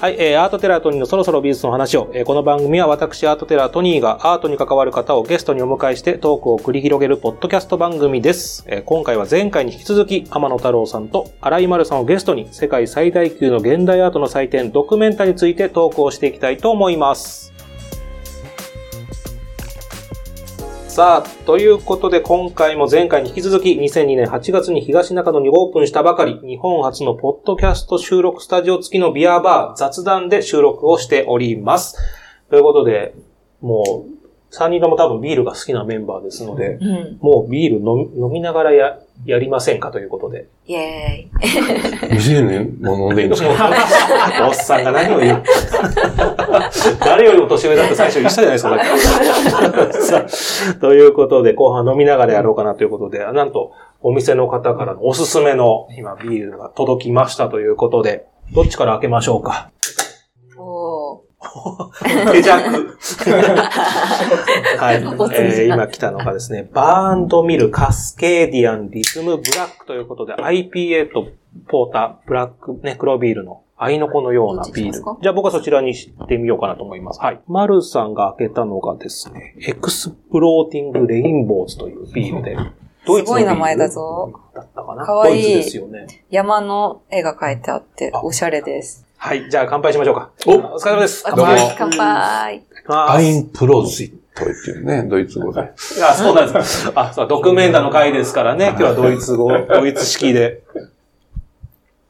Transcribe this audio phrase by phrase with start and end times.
[0.00, 8.64] はい、えー、アートテラートニーのそろそろ美術の話を、えー、この番組は私アートテラートニーがアートに関わる方をゲストにお迎えしてトークを繰り広げるポッドキャスト番組です。
[8.66, 17.52] えー、今回は前回に引き続き天野太郎さんと荒井丸さんをゲストに世界最大級の現代アートの祭典ドクメンタについてトークをしていきたいと思います。
[21.00, 31.96] さあ、ということで今回も前回に引き続き2002年8月に東中野にオープンしたばかり日本初のポッドキャスト収録スタジオ付きのビアバー雑談で収録をしております。
[32.50, 33.14] ということで、
[33.62, 37.18] もう3人とも多分ビールが好きなメンバーですので、うん。
[37.22, 40.46] もうビール飲み飲みながらややりませんかということで。
[40.66, 40.82] イェー
[41.16, 41.30] イ。
[42.16, 43.48] 未成年も飲んでいいんですか？
[44.48, 45.42] おっさんが何を言う？
[47.00, 49.92] 誰よりも年上だって最初言ったじゃないですか。
[50.26, 50.26] さ
[50.70, 53.72] あということで、後半飲みながらやろうかなということで、なんと、
[54.02, 59.70] お店の方からのおすすめの今ビールが届きましたということで、どっちから開けましょうか？
[62.32, 62.62] 手弱。
[64.78, 71.28] はい、 えー今来たのがですね、バーンドミルカスケーディアンリズムブラックということで、IPA と
[71.68, 74.92] ポーター、ブラック、ね、黒ビールの合いの子のようなビール。
[75.22, 77.20] じゃあ僕はそちらにしてみようかなと思います。
[77.20, 77.40] はい。
[77.48, 82.72] マルさんが開けたのがですね、エクスプローティングレインボーズというビールで、ドイツの
[83.08, 84.32] ビールすごい名前だぞ。
[84.54, 85.04] だったかな？
[85.06, 86.06] かわいいですよね。
[86.30, 89.06] 山の絵が描いてあってあ、おしゃれです。
[89.22, 89.50] はい。
[89.50, 90.30] じゃあ乾杯しましょうか。
[90.46, 91.22] おお疲れ様です。
[91.28, 92.62] あどうも乾杯。
[92.88, 95.60] アインプロジットっていうね、ドイツ語で。
[95.60, 96.90] あ、そうなんです。
[96.94, 98.68] あ、そう、ドクメンタの回ですからね。
[98.70, 100.62] 今日はドイツ語、 ドイツ式で。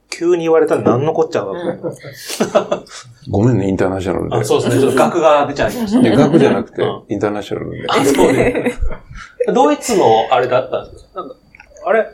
[0.09, 1.77] 急に言われたら何のこっちゃうだ
[2.69, 2.85] と。
[3.29, 4.37] ごめんね、インターナショナルで。
[4.37, 4.81] あそうですね。
[4.83, 6.01] ちょっと額が出ちゃいました。
[6.01, 7.87] で額じゃなくてうん、インターナショナルで。
[7.89, 8.73] あ、そうね。
[9.53, 11.21] ドイツのあれだったんですか？
[11.23, 11.35] なんか、
[11.87, 12.07] あれ？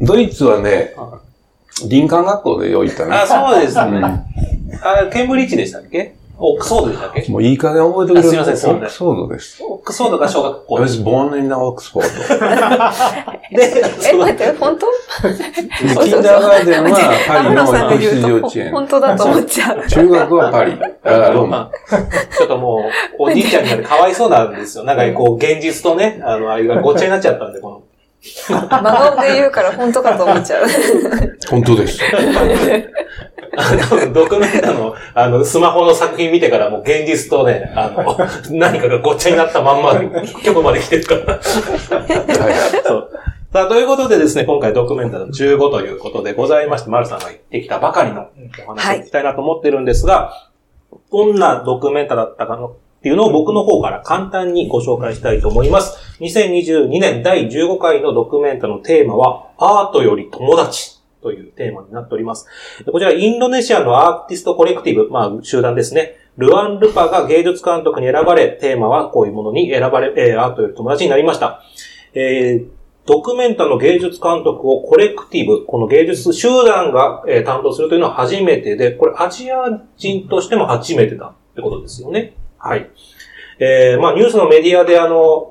[0.00, 1.20] ドイツはねあ、
[1.82, 3.26] 林間学校でよいったねあ、。
[3.26, 3.98] そうですね。
[3.98, 4.04] うん
[4.82, 6.16] あ、ケンブリッジでしたっけ？
[6.36, 7.30] オックスフォードでしたっけ？
[7.30, 9.62] もういい加減覚えてくれすいませんすいませんオックスフォードです。
[9.62, 12.02] オックスフォードが小学 I 校 was born in Oxford.
[13.54, 14.86] で、え、その待って、本当？
[14.86, 15.34] で
[16.10, 16.90] キンダーガーデンは
[17.28, 18.72] パリのさんが子羊言うと幼稚園。
[18.72, 19.86] 本当だと思っちゃう。
[19.86, 20.72] 中学はパリ。
[21.04, 21.70] あローマ。
[22.36, 24.82] ちょっともう、おじいちゃんになってかわいそうなんですよ。
[24.84, 27.82] なんかこう、現実とね、あの、あれがごっちゃになっちゃったんで、この。
[28.24, 30.66] 真顔で言うから本当かと思っちゃう。
[31.50, 32.00] 本当です。
[33.56, 38.16] あの、ドクメンタの、あの、スマホの作品見てからもう現実とね、あの、
[38.50, 39.94] 何かがごっちゃになったまんま、
[40.42, 41.34] 曲まで来てるから。
[41.34, 42.82] はい。
[42.82, 43.10] そう。
[43.52, 48.30] さあ、ということでですね、今回ドクメンタの15ということでございまして、丸さんが言ってきたばかりの
[48.66, 50.50] お話を聞きたいなと思ってるんですが、
[51.12, 56.16] どんなドクメンタだったかのっていうのを僕の方から簡単にご紹介したいと思います。
[56.20, 62.46] 2022年第15回のドクメンタのテーマは、アートより友達というテーマになっております。
[62.90, 66.16] こちら、インドネシアのアーティストコレクティブ、まあ、集団ですね。
[66.38, 71.60] ルアン・ルパが芸術監督に選ばれ、テーマはこういうものに選ばれ、えーアートより友達になりました。
[72.14, 72.66] えー
[73.06, 79.66] ドクメンタの芸術監督をコレクティブ、この芸術集団が、えー担当するというのは初めてで、これアジア
[79.98, 82.34] 人としても初めてだってことですよね。
[82.68, 82.90] はい。
[83.58, 85.50] えーまあニュースのメディアであの、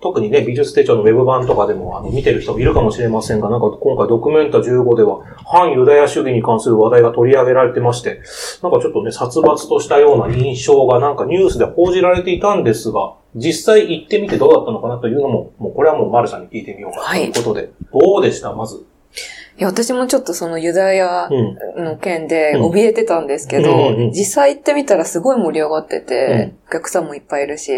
[0.00, 8.20] 特にね、美術手帳のウェブ版とかでもあの見てる人もいるかもしれませんが、なんか今回ドクメンタ15では反ユダヤ主義に関する話題が取り上げられてまして、
[8.62, 18.52] なんかちょっとね、殺伐としたような印象がなんかニュースで報じられていたんですが、実際行ってみてどうだったのかなというのも、もうこれはもうマルさんに聞いてみようかということで、どうでした？
[18.52, 18.84] まず。
[19.58, 21.84] いや、私もちょっとそのユダヤうん。
[21.84, 22.70] の件でうん。
[22.70, 27.58] 怯えてたんですけうんどうんうん、実際行ってみたらすごい盛り上がってて、お客さんもいっぱいいるうん。
[27.58, 27.72] し、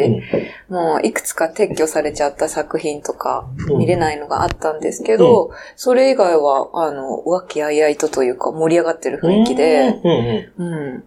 [0.69, 3.79] もういくつか撤去されちゃった作品とかうん。
[3.79, 10.73] 見れないのがあったんですけど、それ以外は、あの、和気あいあいとというか盛り上がってる雰囲気で、うんうん。
[10.73, 11.05] うん。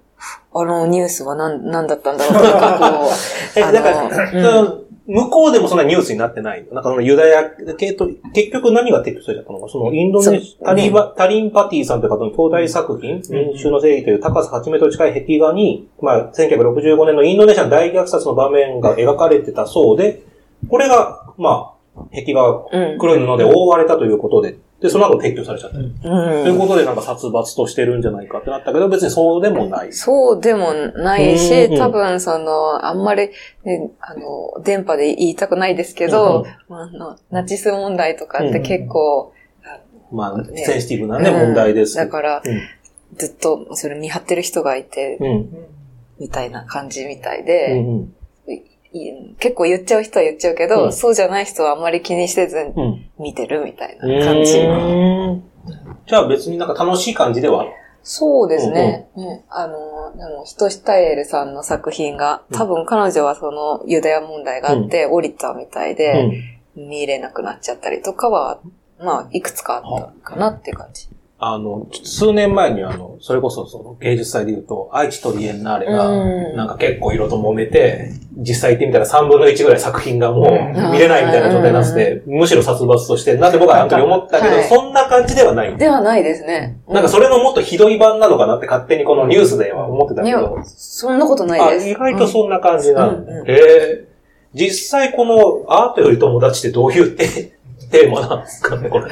[0.56, 3.10] あのニュースは何、何だったんだろうとか、こう、
[3.60, 4.12] え、あのだから、うん。
[4.12, 4.38] そ
[4.72, 6.74] の向こうでもそんなニュースになってないの？
[6.76, 9.68] なんかそのユダヤ系と、結局何が撤去されちゃったのか？
[9.68, 20.24] そのインドネシそうタリバ、タリンパティさんという方の兄弟作品、民衆の正義という高さ8メートル近い壁画に、まあ、1965年のインドネシアの大虐殺の場面が描かれてたそうで、
[20.70, 22.66] これが、まあ、壁画。
[22.98, 25.78] 黒い布で覆われたということで、で、その後撤去されちゃった。
[25.78, 26.60] といううん。
[26.60, 29.94] ことでなんか殺伐としてるんじゃないかってなったけど、別にそうでもない。
[29.94, 33.30] そうでもないうんし、多分その、あんまり、
[33.64, 39.32] ね、あの、電波で言いたくないですけど、まああの、ナチス問題とかって結構、
[40.12, 41.96] まあ、ねセンシティブなね、うん問題です。
[41.96, 42.62] だから、うん
[43.16, 45.50] ずっとそれ見張ってる人がいて、うん。
[46.20, 48.16] みたいな感じみたいうんで、うん。
[48.94, 53.06] い結構言っちゃう人は言っちゃうけど、うんそうじゃない人はあんまり気にせずにうん。
[53.20, 54.54] 見てるみたいな感じ。
[54.54, 57.66] じゃあ別になんか楽しい感じでは？
[58.06, 59.08] そうですね。
[59.16, 66.30] ねあの、でも、ヒトシタエルさんの作品が、多分彼女はそのユダヤ問題があって、降りたみたいで、
[66.76, 68.60] 見れなくなっちゃったりとかは、
[69.00, 71.08] まあ、いくつかあったかなっていう感じ。
[71.46, 76.10] あの、数年前にあの、それこそその芸術祭で言うと、愛知トリエンナーレが、
[76.56, 85.76] なんか結構色と揉めて、実際行ってみたら3分の1ぐらい作品がもう見れないみたいな状態になってて、むしろ殺伐として、なんで僕はあの時思ったけど、そんな感じではない。
[85.76, 86.78] ではないですね。
[86.88, 90.58] なんかそれのもっとひどい版なのかなって勝手にこのニュースでは思ってたけど。
[90.64, 91.90] そんなことないです。
[91.90, 93.32] 意外とそんな感じなんだ。
[93.34, 94.08] へえ。
[94.54, 97.26] 実際このアートより友達ってどういうテ
[98.08, 99.06] ーマなんですかね、これ。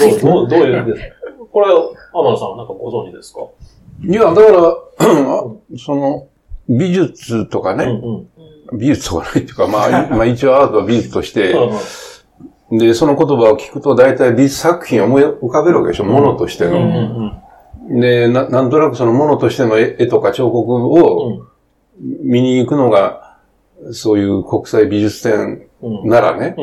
[0.00, 1.14] どう、どう、どういうんですか？
[1.52, 3.40] これ、天野さんはなんかご存知ですか？
[4.04, 4.76] いや、だから、
[5.78, 6.28] その、
[6.68, 8.14] 美術とかね、うん
[8.72, 11.54] うん、美術とかないっていうか、まあ、 まあ一応アートは美術として、
[12.70, 17.32] で、その言葉を聞くと大体美術作品を思い浮かべるわけでしょ、ものとしての。
[17.90, 21.42] でな、なんとなくそのものとしての絵とか彫刻を
[21.98, 23.36] 見に行くのが、
[23.90, 25.66] そういう国際美術展
[26.04, 26.56] ならね。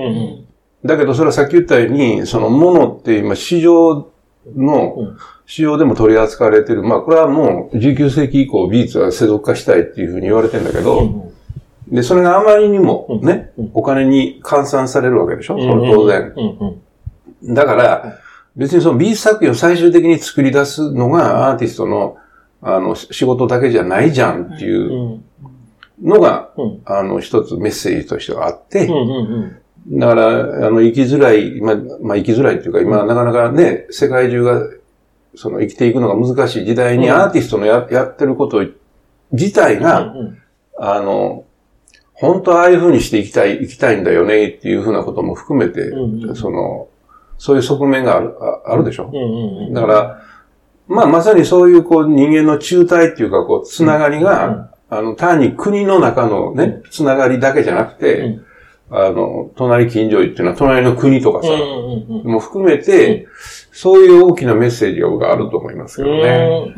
[0.84, 4.08] だけどそれはさっき言ったように、そのものって今市場
[4.56, 5.16] の、
[5.46, 6.84] 市場でも取り扱われてる。
[6.84, 11.32] まあこれはもう19世紀以降美術は世俗化したいっていうふうに言われてんだけど、
[11.88, 15.60] で、それがあまりにもね、お金に換算されるわけでしょ？
[15.60, 16.34] その当然。
[17.44, 18.20] だから、
[18.56, 22.18] 別にその美術作品を最終的に作り出すのがアーティストの、
[22.62, 25.22] あの、仕事だけじゃないじゃんっていう
[26.04, 26.50] のが、
[26.86, 28.88] あの、一つメッセージとしてはあって、
[29.88, 30.28] だから、
[30.68, 34.62] あの、生きづらい、まあ、まあ、生きづらいっていうか、今、なかなかね、世界中が、
[35.36, 38.64] その、生きていくのが難しい時代に、アーティストのややってること
[39.32, 40.14] 自体が、
[40.78, 41.46] あの、
[42.14, 45.92] 本当ああいう風にしていきたい、行きたいんだよねっていう風なことも含めて、
[46.36, 46.88] その、
[47.38, 48.36] そういう側面がある、
[48.66, 49.10] あるでしょ？
[49.74, 50.22] だから、
[50.88, 58.40] まあ、まさにそういう、こう、人間の中体っていうか、こう、つながりが、あの、単に国の中のね、つながりだけじゃなくて、
[58.92, 61.50] あの、隣近所っていうのは隣の国とかさ、
[62.24, 63.28] も含めて、
[63.72, 66.74] そういう大きなメッセージがあると思いますけどね。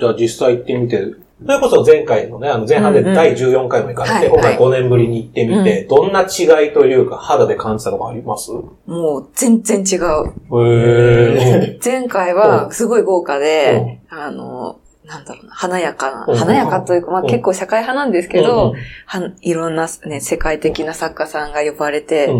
[0.00, 0.98] じゃあ実際行ってみて、
[1.44, 8.50] それこそ前回のね、あの前半で第14回も行かれて、今回5年ぶりに行ってみて、どんな違いというか肌で感じたのがあります？
[8.86, 10.64] もう全然違う。
[10.68, 18.74] へ前回はすごい豪華で、あの、なんだろうな、華やかな、華やかというか、まあ結構社会派なんですけど、
[19.42, 22.30] いろんなね、世界的な作家さんが呼ばれて、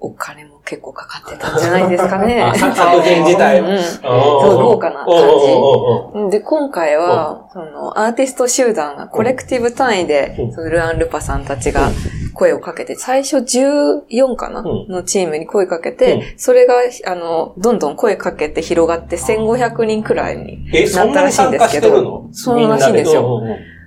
[0.00, 2.52] お金も結構かかってたんじゃないですかね。
[2.56, 3.78] 作品自体うん。
[3.78, 6.38] すごい豪華な感じ。
[6.38, 10.36] で、今回は、その、アーティスト集団がコレクティブ単位で、
[10.70, 11.88] ルアン・ルパさんたちが
[12.34, 14.62] 声をかけて、最初14かな？
[14.62, 16.74] のチームに声かけて、それが、
[17.06, 23.42] あの、どんどん声かけて広がって1500人くらいになったらしいんですけど、そうらしいんですよ。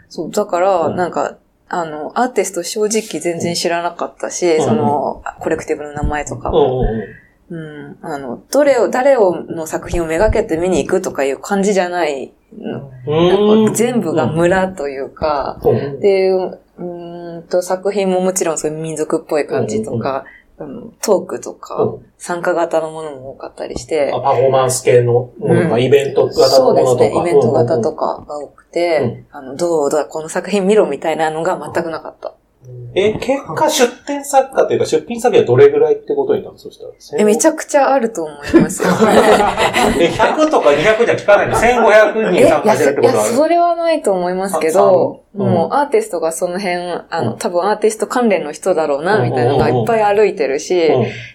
[0.09, 1.37] そう、だから、なんか、
[1.69, 6.85] あの、アーティスト正直全然知らなかったし、うん、その、コレクティブの名前とかも。
[7.49, 13.71] うん、うん、あの、どれを、誰をの作品をめがけて見に行くとかいう感じじゃないの。
[13.73, 15.59] 全部が村というか、
[16.01, 20.25] で、うんと、作品ももちろんそういう民族っぽい感じとか、
[21.01, 24.11] トークとか、参加型のものも多かったりして。
[24.11, 26.95] パフォーマンス系のものとか、イベント型のものとか。
[26.95, 32.33] そうですね、イベント型とかが多くて、あの、どう、どう、この作品見ろみたいなのが全くなかった。
[32.97, 36.85] え、結果出展作家というか出品作品はどれぐらいってことになるんですか
[37.19, 38.89] え、めちゃくちゃあると思いますよ。
[40.01, 46.75] え、100とか200じゃ聞かないの ?1500 人参加してるってこといや、 それはないと思いますけど、もうアーティストがその辺、
[47.09, 50.89] あの、多分アーティスト関連の人だろうな、みたいなのがいっぱい歩いてるし、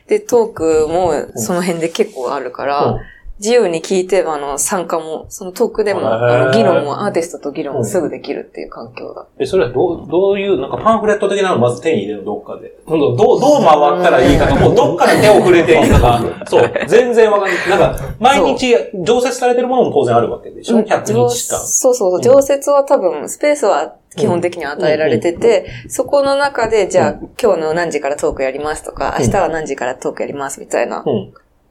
[0.09, 2.99] で、トークもその辺で結構あるから、
[3.39, 9.27] 自由に聞いて、あの、参加も、そのトークでも、あの、議論も、アーティストと議論もすぐできるっていう環境だ。
[9.39, 12.73] え、それはどう、どういう、なんかパンフレット的なのをまず手に入れるの、どっかで。
[12.87, 15.99] どう、どう、どう回ったらいいかが、もうどっから手を触れていいか。
[15.99, 17.71] が、そう、全然わかんない。
[17.71, 21.61] なんか、毎日常設されてるものも当然あるわけでしょ ?100 日間。
[21.61, 31.05] そうそう、常設は多分、スペースは基本的に与えられてて、そこの中で、じゃあ、今日の何時からトークやりますとか、明日は何時からトークやりますみたいな。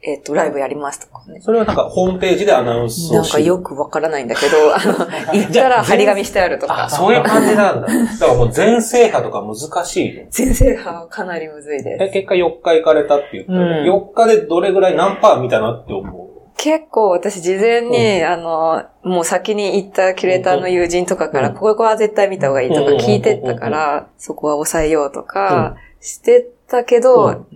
[0.04, 1.40] えっ、と、ライブやりますとかね。
[1.40, 6.86] それはなんかホームページでアナウンスをなんかよくわからないんだけど、あの、 行ったら張り紙してあるとか。
[6.86, 7.86] あ、そういう感じなんだ。
[7.86, 10.26] だからもう全制覇とか難しい。
[10.30, 12.12] 全制覇はかなりむずいです。
[12.12, 16.32] 結果4日行かれたって言ったら、うん、4日でどれぐらい何パー見たなって思う？
[16.56, 27.46] 結構私事前に、うん、あの、もう先に行ったキュレーターの友人とかから、うん、ここは絶対見た方がいいとか聞いてったから、そこは抑えようとかしてたけど、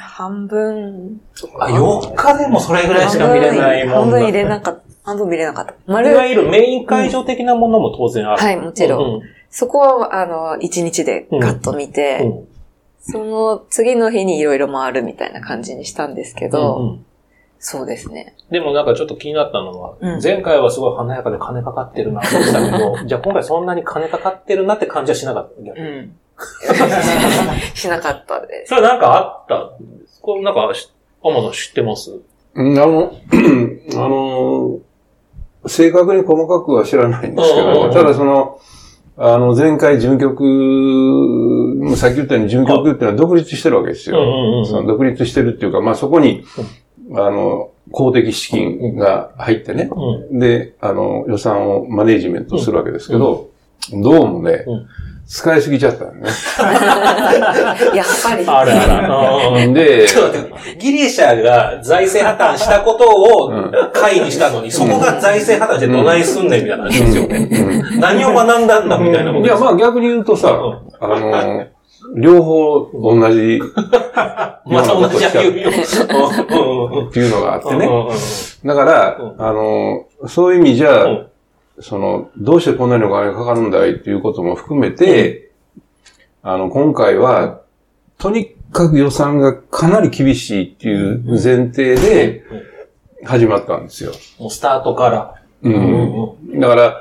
[0.00, 1.20] 半分。
[1.58, 5.72] あ、4日でもそれぐらいしか見れないもん半分入れなかっ半分見れなかった。
[5.72, 8.42] い丸、わゆるメイン会場的なものも当然ある。
[8.42, 9.14] はいもちろん。
[9.16, 9.22] うん。
[9.50, 12.38] そこは、あの、一日でガッと見て、うん。
[12.38, 12.48] うん
[13.06, 17.06] その次の日にいろいろ回るみたいな感じにしたんですけど、うんうん。
[17.58, 18.34] そうですね。
[18.50, 20.22] でもなんかちょっと気になったのは、うん。
[20.22, 25.72] 前回はすごい華やかで金かかってるなと思ってたけど、 じゃあ今回そんなに金かかってるなって感じはしなかった。
[25.72, 26.16] うん。
[27.74, 28.70] しなかったです。
[28.70, 30.90] それなんかあったんですこれなんかし、
[31.22, 32.12] アマゾン知ってます？
[32.54, 33.12] うんあの、
[33.94, 34.78] あの、
[35.66, 38.58] 正確に細かくは知らないんですけど、うんうんうんただその、
[39.16, 44.18] あの、前回事務局、さっき言ったように事務局っていうのは独立してるわけですよ。
[44.18, 46.42] うんうんうんその独立してるっていうか、まあそこに、
[47.14, 49.90] あの、公的資金が入ってね、
[50.30, 50.38] うん。
[50.38, 53.50] で、あの、予算をマネージメントするわけですけど、
[53.92, 54.86] どうもね、うん
[55.26, 56.28] 使いすぎちゃったのね。
[57.94, 58.46] やっぱり。
[58.46, 59.72] あるある。
[59.72, 67.48] で、ちょっと待って、ギリシャが財政破綻したことをうん会にしたのに、そこが財政破綻してどないすんねんみたいな話ですよね。
[67.98, 70.58] 何を学んだんだみたいなこといや、まあ逆に言うとさ、
[71.00, 71.66] あの、
[72.16, 73.60] 両方同じ
[74.66, 75.24] また同じ。
[75.24, 75.38] って
[77.20, 77.86] いうのがあってね。
[77.86, 78.08] ね。
[78.64, 81.26] だからう、あの、そういう意味じゃ、うん
[81.80, 85.50] その、どうしてこんなにお金がかかるんだいっていうことも含めて、
[86.42, 87.60] あの、今回は、
[88.18, 92.44] とにかく予算がかなり厳しいっていう前提で
[93.24, 94.12] 始まったんですよ。
[94.38, 95.34] もうスタートから。
[95.62, 96.60] うん。
[96.60, 97.00] だから、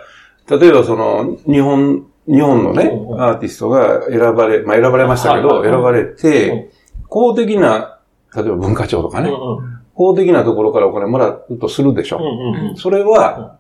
[0.57, 6.15] 例えばその、日本、日本のねアーティストが選ばれ、まあ選ばれましたけど、選ばれうん。
[6.15, 6.71] て、
[7.09, 7.99] 公的な、
[8.35, 12.19] 例えば文化庁とかね、うん公的なところからお金もらうとするでしょ。
[12.77, 13.59] それは、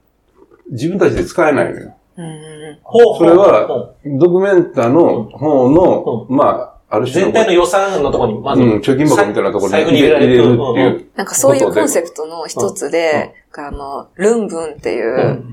[0.71, 1.95] 自分たちで使えないのよ。
[2.15, 10.15] それは、ドキュメンタの方の、まあ、ある種全体の予算のところに、まず、うん、貯金箱みたいなところに入れる。
[10.15, 11.05] っていう。
[11.15, 15.43] なんかそういうコンセプトの一つで、あの、ルンブンっていうう、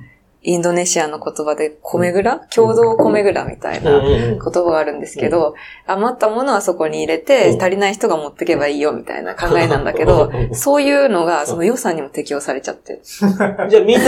[0.42, 2.38] インドネシアの言葉で米蔵？
[2.54, 5.54] 共同米蔵みたいな言葉があるんですけど、
[5.86, 7.62] 余ったものはそこに入れてう、ん。
[7.62, 10.54] 足りない人が持ってけばいいよみたいな考えなんだけどう、ん。
[10.54, 12.94] そういうのがその予算にも適用されちゃって。
[12.94, 13.00] る。
[13.04, 14.04] じゃあみんな、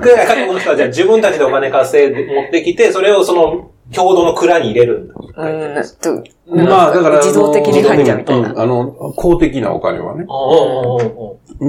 [0.00, 5.14] 各国の人はじゃあ自分たちでお金稼いで持ってきて、それをその共同の蔵に入れるんだ。
[5.36, 8.50] うん、とまあ、だから、自動的に入っちゃうみたいな。
[8.50, 8.60] うん。
[8.60, 10.26] あの、公的なお金はね。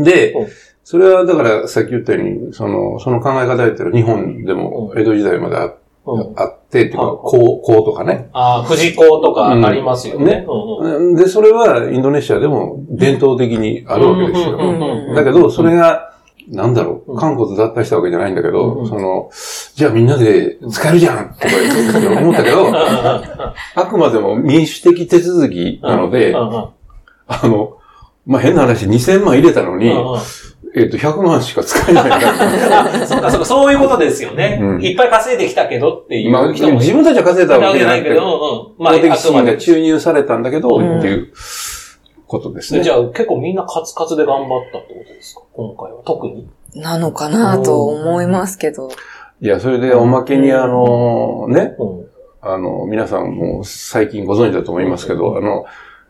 [0.04, 0.48] でうん、
[0.90, 5.74] それはだからさっき言ったように、その、その考え方やったら日本でも江戸時代まであ
[6.06, 6.34] うん。
[6.40, 8.30] あって、っていうか、はいこう、こうとかね。
[8.32, 10.46] ああ、富士港とかありますよね。
[11.18, 15.14] で、それはインドネシアでも伝統的にあるわけですよ。
[15.14, 16.14] だけど、それが、
[16.48, 17.16] なんだろうん。
[17.18, 18.88] う、韓国脱退したわけじゃないんだけうんど、うん。
[18.88, 19.30] その、
[19.76, 26.72] じゃあみんなで使えるじゃんとか言って思ったけど、あくまでも民主的手続きなのであ
[27.44, 27.78] の、
[28.26, 29.92] まあ、変な話、2000万入れたのに、
[30.76, 32.18] えっと、100万しか使えないんだ。
[32.82, 34.60] あ そうか、そうか、そういうことですよね。
[34.62, 41.28] うんいっぱい稼いできたけどっていまあ、う人もい自分たちは稼いだわけじゃないけけど、ど、うまあ、公的で注入されたんだけど、うんっていう
[42.28, 42.84] ことですね。
[42.84, 45.42] じゃあ結構みんなカツカツで頑張ったってことですか？
[45.54, 46.00] 今回は。
[46.06, 46.48] 特に。
[46.76, 48.90] なのかなと思いますけど。
[49.42, 52.08] いや、それでおまけにあの、ね、うん
[52.42, 55.66] あの、皆さんも最近ご存知だと思いますけど、あの、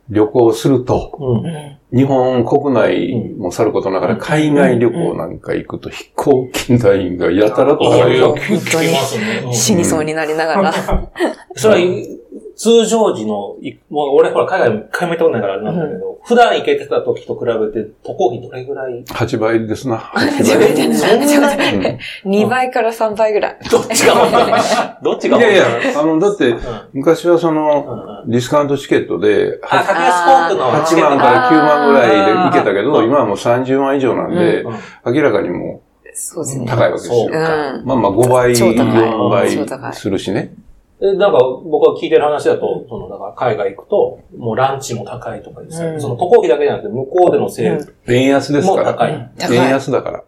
[0.09, 8.35] 旅行すると、うんうん日本国内もさることながら海外旅行なんか行くと飛行機代がやたらと高いいやよ。
[8.35, 9.43] 聞きますね。
[9.45, 10.73] うん死にそうになりながら。
[11.55, 12.17] それは、
[12.57, 19.97] 通常時の、いもう俺ほら海外一回も行ったことないからあれなんだけど、普段行けてた時と比べて渡航費どれぐらい？8倍ですな。
[19.97, 20.95] 8自分で倍。
[20.97, 23.57] そんなうん2倍から3倍ぐらい。
[23.71, 24.51] どっちが本当に
[25.03, 26.59] どっちが本当にいやいや、あの、だって、うん
[26.93, 35.87] 昔はそうんの、うんディスカウントチケットで、あ、の8万から9万ぐらいで行けたけど、今はもう30万以上なんでうん、明らかにもう
[36.19, 36.65] そうですね。
[36.65, 37.29] 高いわけですよ。
[37.85, 40.53] まあまあ5倍、超高い4超高い倍するしね。
[40.99, 48.91] えなんか、僕が聞いてる話だと、その、だから海外行くと、もうランチも高いとかですよ、うんその渡航費だけじゃなくて、向こうでのセール円安ですから。
[48.91, 49.11] も高い。
[49.11, 50.23] うん高い円安だから。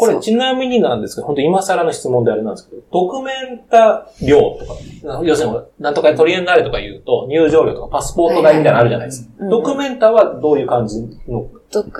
[0.00, 9.30] これちなみになんですけど、本当今更の質問であれなんですけど、ドキュメンタ料とか、要するに、なんとかトリエンナーレとか言うと、入場料とかパスポート代みたいなのあるじゃないですか。
[9.40, 9.48] うん。
[9.50, 11.48] ドキュメンタはどういう感じの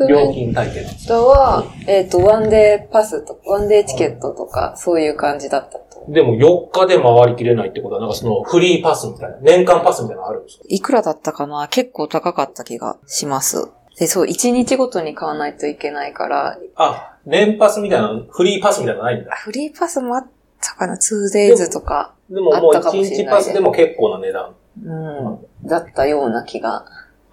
[0.09, 1.15] 料金体系なんですか？
[1.15, 5.91] トは、えっ、と、ワンデーパスとか、ワンデーチケットとか、そういう感じだったと。
[6.09, 10.65] でも4日で回りきれないってことは、なんかそのフリーパスみたいな、年間パスみたいなのあるんですか？
[10.69, 11.69] いくらだったかな？
[11.69, 13.71] 結構高かった気がします。
[13.99, 19.31] で、そう、1日ごとに買わないといけないから、あ、年パスみたいな、フリーパスみたいなのないんだ。
[19.37, 20.27] フリーパスもあっ
[20.61, 24.55] たかな ?2days とか、でももうあったかも1しれない日パスでも結構な値段。
[24.83, 26.85] うん、だったような気が。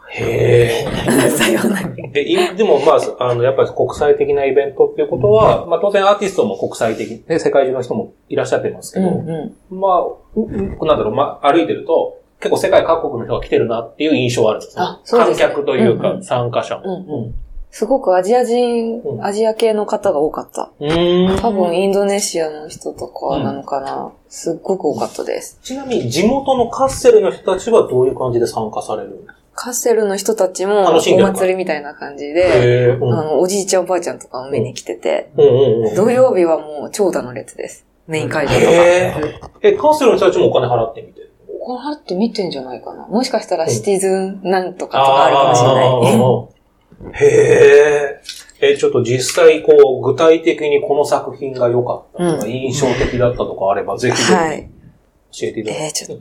[0.09, 1.29] へえ。
[1.31, 1.81] さような
[2.13, 14.83] え、いでもまあ、あの、やっぱり国際的なイベントっていうことは、まあ当然アーティストも国際的、ね、世界中の人もいらっしゃってますけど、うんうまあ、うんなんだろう、まあ歩いてると、結構世界各国の人が来てるなっていう印象はあるんですね。
[14.83, 17.31] あそうですね観客というか、参加者も。
[17.77, 20.71] すごくアジア人う、んアジア系の方が多かった。
[20.79, 24.13] 多分インドネシアの人とかなのかな。
[24.29, 25.59] すっごく多かったです。
[25.61, 29.35] ちなみに地元のカッセルの人たちはどういう感じで参加されるんですか？
[29.53, 35.29] カッセルの人たちもお祭りみたいな感じで、あの、おじいちゃんおばあちゃんとかも見に来てて。
[35.95, 37.85] 土曜日はもう長蛇の列です。
[38.07, 39.51] メイン会場とか。
[39.61, 41.31] え、カッセルの人たちもお金払ってみてる
[41.63, 43.05] これ払って見てんじゃないかな。
[43.05, 46.56] もしかしたらシティズンなんとかとかあるかもしれない。
[47.13, 48.21] へえ。
[48.59, 54.69] え、ちょっと実際、こう、具体的にこの作品が良かったとか、うん印象的だったとかあれば、ぜひぜはい。
[55.31, 56.07] ひ教えていただえーきたい。
[56.07, 56.19] ちょっ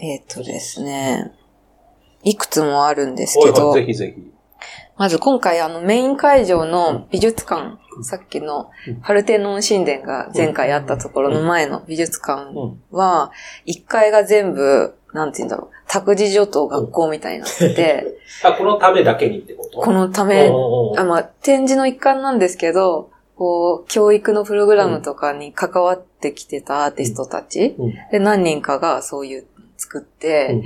[0.00, 1.32] えーっとですね。
[2.22, 4.33] いくつもあるんですけどはいはい、ぜひぜひ。
[4.96, 8.70] まず今回あのメイン会場の美術館、さっきの
[9.02, 12.82] パルテノン神殿が前回あったところの前の美術館うん。
[12.90, 13.32] は、
[13.66, 19.80] 1階が全部、なんて言うんだろう、託児所と学校みたいになってて、 あ、このためだけにってこと？
[19.80, 20.48] このため、
[20.96, 27.94] あまあ、展示の一環なんですけど、こう、教育のプログラムとかに関わってきてたアーティストたち、うん。
[28.12, 30.62] で、何人かがそういう作って、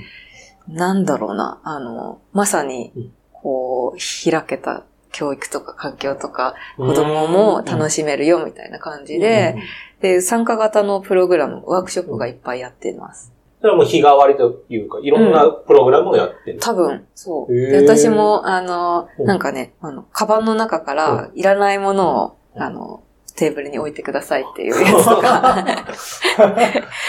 [0.69, 9.57] なんだろうな、あの、まさにうん、こう、開けた教育とか環境とか、子供も楽しめるよみたいな感じで、
[10.01, 13.33] で、参加型のプログラム、ワークショップがいっぱいやってます。
[13.61, 16.61] それはもう日替わりというか、いろんなプログラムをやってる。
[16.61, 17.53] 多分、そう。
[17.53, 19.27] で、私も、あの、うん。
[19.27, 23.03] なんかね、あの、カバンの中からいらないものを、あの、
[23.35, 25.65] テーブルに置いてくださいっていうやつとか、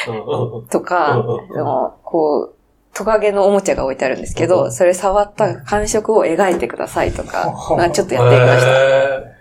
[0.07, 0.15] うん。
[0.15, 0.59] うん。
[0.59, 0.67] うん。
[0.67, 1.53] とか、うん。
[1.53, 2.55] でもこう、
[2.99, 9.39] トカゲのおもちゃが置いてあるんですけど、うんそれ触った感触を描いてくださいとか、まあちょっとやってみました。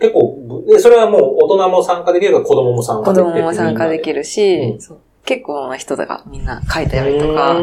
[0.00, 3.32] 結構、でそれはもう大人も参加できるか子供も参加子できる。
[3.34, 4.80] 供も参加できるるし、うん。
[4.80, 7.60] そう結構な人がみんな書いたりとか、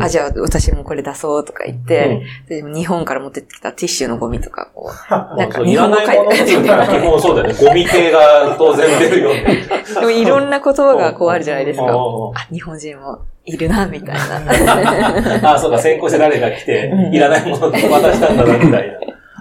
[0.00, 7.54] あ、じゃあ私もこれ出そうとか言って、で日本から持ってきたティッシュのゴミとかこう、 なんか日本語ないていうそうだよね。
[7.54, 9.64] ゴミ系が当然出るよね。
[9.94, 11.84] でもいろんな言葉がこうあるじゃないですか。
[11.84, 11.90] うん
[12.32, 14.22] あ、日本人もいるな、みたいな。
[15.54, 18.98] あ、そうか、先行して誰が来てう、んいらないもの渡したんだな、みたい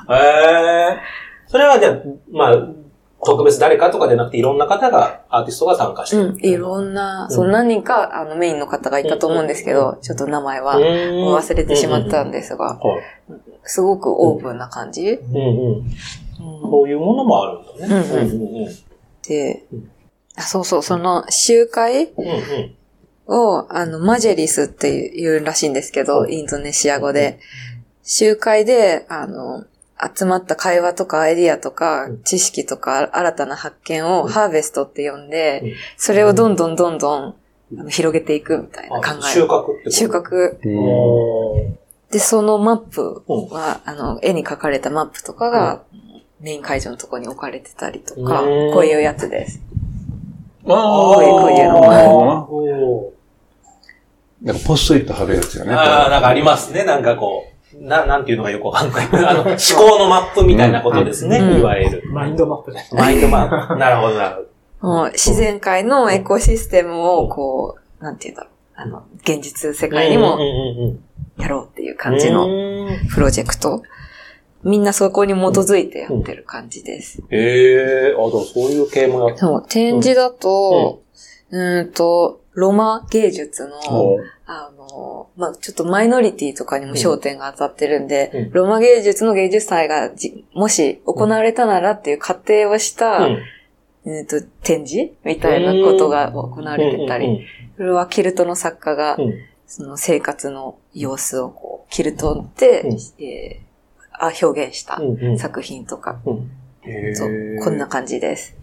[0.08, 0.18] な。
[0.18, 0.98] へえ。
[1.46, 1.94] それはじゃあ、
[2.32, 2.68] まあ、
[3.24, 6.24] 特別誰かとかじゃなくて、いろんな方が、アーティストが参加してる。
[6.30, 13.02] うん、いろんな、うんそう何人かあのメインの方がいたと思うんですけど、ちょっと名前は忘れてしまったんですが、はい。
[13.64, 15.12] すごくオープンな感じ。
[15.12, 15.78] うんうん。
[15.78, 15.90] うん
[16.40, 17.96] そういうものもあるんだね。
[17.96, 18.76] うんうんうんうん。
[19.28, 19.92] でうん、
[20.38, 22.14] あそうそう、その集会。
[23.30, 27.40] を、あの、マジェリスっていうらしいんですけど、インドネシア語で。
[28.04, 29.66] 集会で、あの、
[30.16, 37.36] 集まった会話とかアイディアとかうん知識とか新たな発見をハーベストって呼んでうん、それをどんどんどんどん
[37.78, 39.44] あの広げていくみたいな考あ収え。
[39.44, 39.92] 穫ってこと？
[39.92, 40.08] 収。
[40.08, 40.58] 穫。
[42.12, 45.84] で、そのマップうんは、あの、絵に描かれたマップとかが、
[46.42, 49.62] メイン会場のところに置かれてたりとか、うんこういうやつです。
[50.66, 53.12] ああ、こういうこういうの
[54.42, 55.74] なんかポストイット貼るやつよね。
[55.76, 56.84] ああ、なんかありますね。
[56.84, 57.49] なんかこう、
[57.80, 59.08] な、なんていうのがよくわかんない。
[59.26, 61.38] あの、思考のマップみたいなことですね。
[61.40, 62.04] うんいわゆる。
[62.12, 63.02] マインドマップですね。
[63.02, 63.76] マインドマップ。
[63.80, 64.50] なるほど、なる
[64.82, 68.52] もう自然界のエコシステムを、こう、なんていうんだろう。
[68.76, 69.98] あの、現実世ほど。
[69.98, 71.00] 界にもうんうんうん
[71.38, 73.82] やろうっていう感じのうんプロジェクト。
[74.64, 77.24] みんなそこに基づいてやってる感じです。
[77.30, 81.02] へえ、あ、でもそういう系もやってそう、展示だと、
[81.52, 84.18] うーんと、ロマ芸術の、
[84.52, 88.52] あの、まあ、ちょっとマイノリティとかにも焦点が当たってるんで、うん。
[88.52, 93.44] ロマ芸術の芸術祭がじもし行われたならっていう仮定をした、うん。
[94.06, 97.46] えーと展示みたいなことが行われてたり、
[97.78, 99.18] それはキルトの作家が
[99.68, 103.24] その生活の様子をこう、キルトで、うん。
[103.24, 103.70] えー
[104.22, 105.00] あ表現した
[105.38, 106.42] 作品とか、そう。
[107.60, 107.64] ー。
[107.64, 108.59] こんな感じです。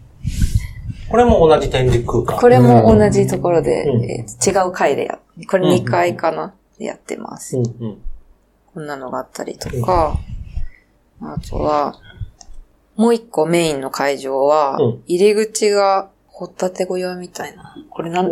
[1.09, 2.39] これも同じ展示空間。
[2.39, 4.05] これも同じところで、うん。
[4.05, 7.57] えー違う回でや、これ2回かな、でやってます。
[7.57, 7.99] うんうん。
[8.75, 10.19] こんなのがあったりとか、
[11.21, 11.99] あとは、
[12.97, 15.03] もう一個メインの会場は、うん。
[15.07, 17.77] 入り口が掘ったて小屋みたいな。
[17.91, 18.31] これなん、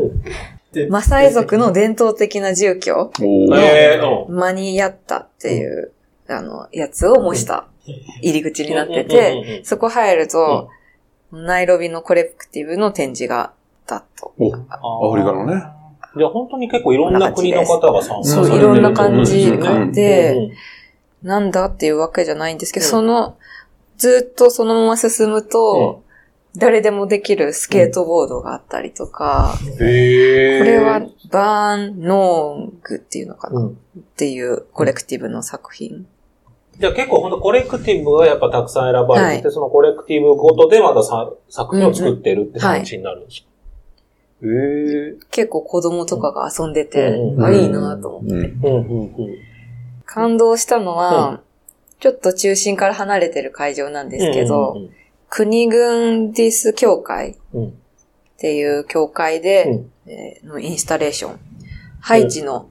[0.72, 3.12] でマサイ族の伝統的な住居、おう
[3.58, 4.37] えーうん。
[4.37, 5.92] マニヤッタっていう、
[6.28, 7.66] あの、やつを模した
[8.20, 9.64] 入り口になってうんうんうんうて、ん。
[9.64, 10.68] そこ入ると、
[11.42, 13.53] ナイロビのコレクティブの展示があっ
[13.87, 14.35] たと。
[14.38, 15.62] おアフリカのね。
[16.16, 18.73] じゃあ本当に結構いろんな国の方が参加そう、されてる。
[18.73, 19.51] いろんな感じ
[19.92, 20.53] で
[21.23, 23.37] なんだっていうわけじゃないんですけど、その、
[23.97, 26.03] ずっとそのまま進むと、
[26.57, 33.73] 誰でもできるスケートボードがあったりとか、これはバーンノーグっていうのかな、っ
[34.16, 36.07] ていうコレクティブの作品。
[36.78, 43.54] じゃあ結構本当コレクティブがやっぱたくさん選ばれてて、はい、そのコレクティブごとでまたさ作品を作ってるって感じになるんですか、うんうん
[45.30, 48.52] 結構子供とかが遊んでて、うん、あ、いいなと思って、
[50.04, 51.40] 感動したのは、
[51.98, 54.76] ちょっと中心から離れてる会場なんですけど、
[55.30, 57.37] 国軍ディス協会っ
[58.37, 61.40] ていう協会で、えー、のインスタレーション。
[62.00, 62.68] ハイチの、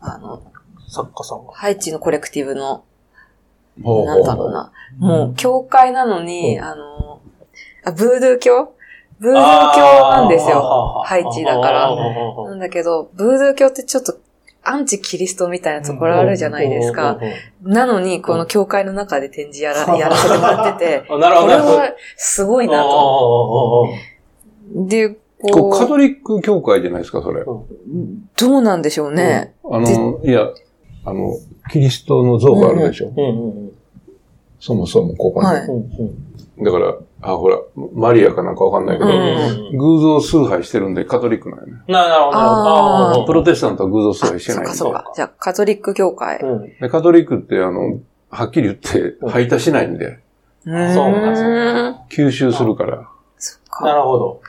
[0.00, 0.42] あの、
[0.88, 2.84] 作家さんハイチのコレクティブの
[3.78, 4.72] なんだろうな。
[4.98, 7.20] もう、教会なのに、あの、
[7.84, 8.74] あ、ブードゥー教？
[9.20, 11.02] ブードゥー教なんですよ。
[11.04, 11.94] ハイチだから。
[12.44, 14.18] なんだけど、ブードゥー教ってちょっと
[14.64, 17.18] アンチキリストみたいなところあるじゃないですか。
[17.62, 23.88] なのに、この教会の中で展示やらやらせてもらってて、 これはすごいなと。
[24.74, 25.10] で、
[25.52, 25.78] こう。
[25.78, 27.44] カトリック教会じゃないですか、それ。
[27.44, 27.60] ど
[28.40, 29.54] うなんでしょうね。
[29.70, 30.48] あの、いや、
[31.04, 31.38] あの、
[31.70, 33.12] キリストの像があるでしょ。
[33.16, 33.72] うんうんうん、
[34.60, 35.46] そもそもここに。
[35.46, 37.58] はい、だから、あ、ほら、
[37.94, 41.72] マリアかなんかわかんないけど、うん偶像崇拝してるんでカトリックなんよね。
[41.88, 43.26] なるほど、なるほど。
[43.26, 44.74] プロテスタントは偶像崇拝してないんで。
[44.74, 46.40] そうか、じゃあ、カトリック教会。
[46.80, 47.98] でカトリックって、あの、
[48.30, 50.18] はっきり言って、排他しないんで。
[50.64, 53.08] そうなんです吸収するから。
[53.82, 54.40] なるほど。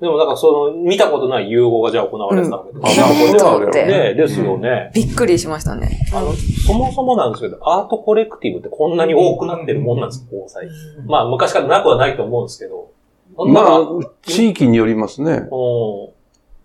[0.00, 3.04] でもなんかその、見たことない融合がじゃあ行われてたわけですね。
[3.24, 3.32] うん、
[3.70, 4.14] ね。
[4.14, 6.06] ですよね、びっくりしましたね。
[6.14, 10.68] あの、そもそもなんですけど、アートコレクティブってこんなに多くなってるもんなんですか、交際。
[11.06, 12.92] まあ、昔からなくはないと思うんですけど。
[13.36, 13.88] まあ、
[14.22, 15.32] 地域によりますね。
[15.32, 15.38] うん。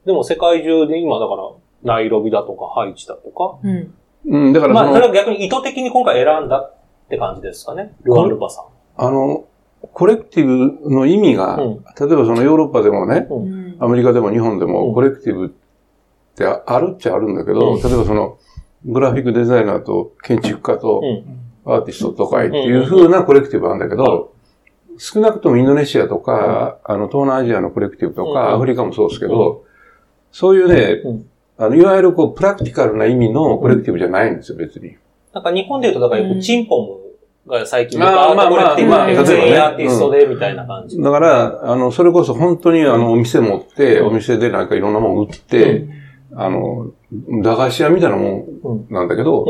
[0.05, 1.43] でも世界中で今だから、
[1.83, 3.57] ナイロビだとか、ハイチだとか。
[3.63, 3.93] うん。
[4.25, 6.75] うん、だからまあ、それは逆に意図的に今回選んだっ
[7.09, 7.95] て感じですかね。
[8.03, 8.65] ルアンルパさん。
[8.95, 9.45] あの、
[9.91, 15.49] コレクティブの意味が、うん、例えばそのヨーロッパでもね、うん、アメリカでも日本でもコレクティブっ
[16.35, 18.39] てあるっちゃあるんだけど、うん、例えばその
[18.85, 21.01] グラフィックデザイナーと建築家と
[21.65, 24.33] アーティストとかっていう風なコレクティブなんだけど、
[24.97, 29.63] 少なくともインドネシアとか、あの東南アジアのコレクティブとか、アフリカもそうですけど、
[30.31, 31.23] そういうね、
[31.57, 34.97] あの、いわゆるこう、プラクティカルな意味のコレクティブじゃないんですよ、別に。
[35.33, 37.02] なんか日本で言うと、だからよくチンポム
[37.47, 41.01] が最近、まあまあまあ、まあ、全員アーティストで、みたいな感じ。
[41.01, 45.87] だから、あの、それこそ本当にあの、お店持って、お店でなんかいろんなもん売って、
[46.35, 46.91] あの、
[47.43, 48.47] 駄菓子屋みたいなも
[48.89, 49.45] んなんだけど、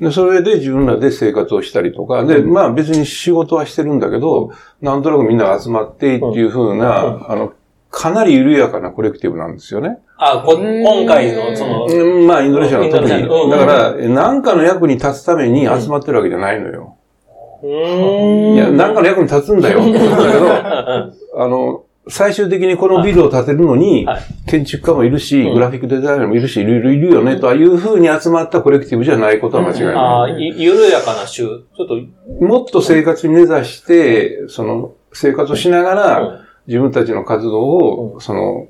[0.00, 4.50] で、それで自分らで生活をしたりとか、で、まあ別に仕事はしてるんだけど、
[4.80, 7.52] なんとなくみんなが集まってっていうふうな、あの、
[7.90, 9.98] かなり緩やかなコレクティブなんですよね。
[10.16, 11.86] あ、こ今回の、その、
[12.26, 13.08] まあ、インドネシアの特に。
[13.08, 16.98] だから、何かの役に立つために集まってるわけじゃないのよ。
[17.62, 19.80] いや、なんかの役に立つんだよ。
[19.80, 20.02] だけど、
[21.42, 24.06] あの、最終的にこのビルを建てるのに、
[24.48, 29.94] 建築家もいるし、グラフィックデザイナーもいるし、いろいろいるよね、というふうに集まったコレクティブじゃないことは間違いない。
[29.94, 31.96] ああ、緩やかな週、ちょっと。
[32.44, 38.66] もっと生活に根ざして、その、生活をしながら、自分たちの活動を、その、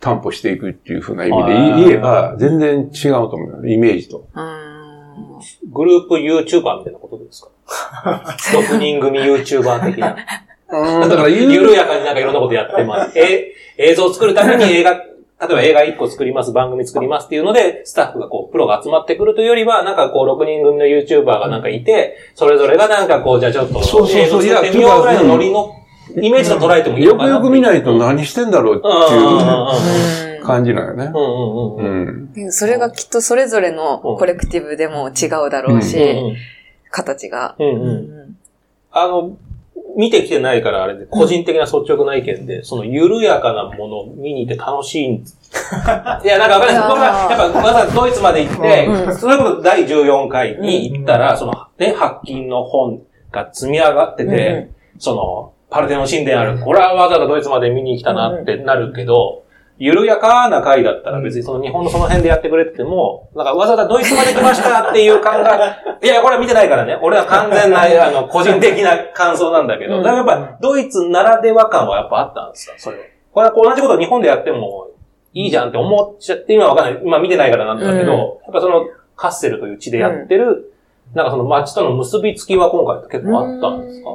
[0.00, 3.70] 担保していくっていうふうな意味で言えば、全然違うと思う。
[3.70, 4.28] イメージと。
[5.70, 8.34] グループ YouTuber みたいなことですか？
[8.72, 10.16] 6人組 YouTuber 的な。
[11.08, 13.18] だから、緩やかになんかいろんなことやってます。
[13.18, 25.74] え、映像を作るために映画、例えば映画1個作ります、番組作りますっていうので、スタッフがこう、プロが集まってくるというよりは、なんかこう、6人組の YouTuber がなんかいて、それぞれがなんかこう、じゃあちょっと、映像作ってみようぐらいのノリの、
[26.16, 31.12] イメージと捉えてもいいのかなよくよく見ないと何してんだろうっていう感じなよね。
[32.50, 35.96] それがきっとそれぞれのコレクティブでも違うだろうし、
[36.90, 37.56] 形が。
[37.58, 38.36] うんうん。
[38.92, 39.36] あの、
[39.96, 45.12] 見てきてないからあれで、個人的な率直な意見で、その緩やかなものを見に行って楽しいん。
[46.24, 46.74] いや、なんかわかんない。
[46.74, 46.88] です。
[46.88, 56.58] 僕は、やっぱ、わざわざドイツまで行って、それこそ第14回に行ったら、その、ね、発金の本が積み上がってて、その、パルテノ神殿ある。
[56.58, 59.44] これはわざわざドイツまで見に来たなってなるけど、
[59.78, 65.56] 緩やかな回だったら別にその日本のその辺でやってくれてても、なんかわざわざドイツまで来ましたっていう感が、
[66.02, 66.98] いや、これは見てないからね。
[67.00, 72.74] 俺は完全な、あの、個人的な感想なんだけど、だからやっぱドイツならでは感はやっぱあったんですか？
[72.76, 73.02] それは。
[73.32, 74.88] これは同じことを日本でやっても
[75.32, 77.02] いいじゃんって思っちゃって、今わかんない。
[77.02, 78.12] 今見てないからなんだけど、
[78.44, 80.74] やっぱそのカッセルという地でやってる、
[81.14, 84.10] なんかその街との結びつきは今回結構あったんですか？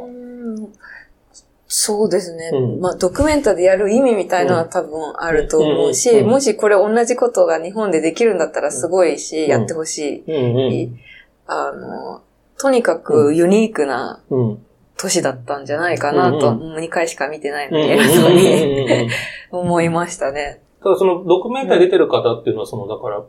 [1.67, 2.51] そうですね。
[2.53, 10.91] うん、まあ、ドキュメンタでやる意味みたいなのは多分あると思うし、もしこれ同じことが日本でできるんだったらすごいし、やってほしい。
[11.47, 12.21] あの、
[12.57, 14.21] とにかくユニークな
[14.97, 19.09] 年だったんじゃないかなと、もう2回しか見てないので、偉そうに
[19.51, 20.61] 思いましたね。
[20.83, 23.23] ただそのドキュメンタリー出てる方っていうのは、その、だから、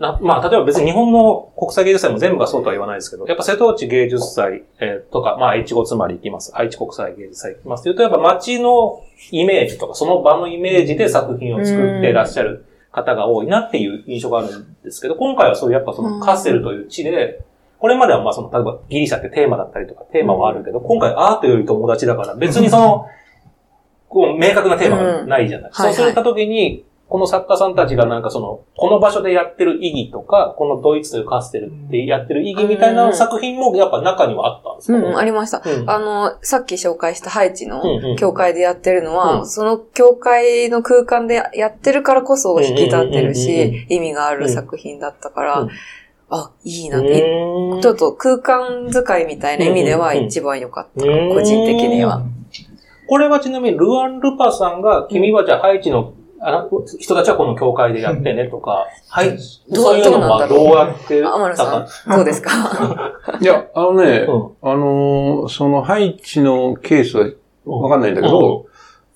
[0.00, 6.52] なまあ、例えば別に日本の国際芸術祭も全部がそうとは言わないですけど、やっぱ瀬戸内芸術祭、えー、とか、まあ、越後つまり行きます。
[6.54, 7.84] 愛知国際芸術祭行きます。
[7.84, 17.44] というと、やっぱ街のイメージとか、その場のイメージで作品を作っていらっしゃる方が多いなっていう印象があるんですけど、今回はそういうやっぱそのカッセルという地で、
[17.78, 23.06] これまではまあその、例えばギリシャってテーマだったりとか、テーマはあるけど、今回アートより友達だから、別にその、
[24.08, 25.70] こう、明確なテーマがないじゃない。
[25.72, 37.82] そういった時に、この作家さんたちがなんかその、この場所でやってる意義とか、このドイツというカステルってやってる意義みたいな作品もやっぱ中にはあったんですか、ね、うん、ありました、うん、あの、さっき紹介したハイチの
[38.16, 45.68] 教会でやってるのは、うん、その教会の空間でやってるからこそ引き立ってるし、意味がある作品だったから、
[46.30, 52.22] あ、いいな、ちょっと空間使いみたいな意味では一番良かった、個人的には。
[53.08, 59.38] これはちなみにルアン・ルパさんが、君はじゃあハイチのあの人たちはこの教会でやってねとか、はい。
[59.38, 62.50] そういうのはどうやってあ、まるさん、どうですか。
[63.40, 67.30] いや、あのね、うん、あの、そのハイチのケースは
[67.66, 68.66] わかんないんだけど、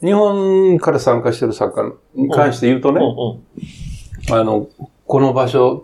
[0.03, 4.67] うん、日本から参加してる作家に関して言うとね、うん、あの、
[5.07, 5.83] この場所、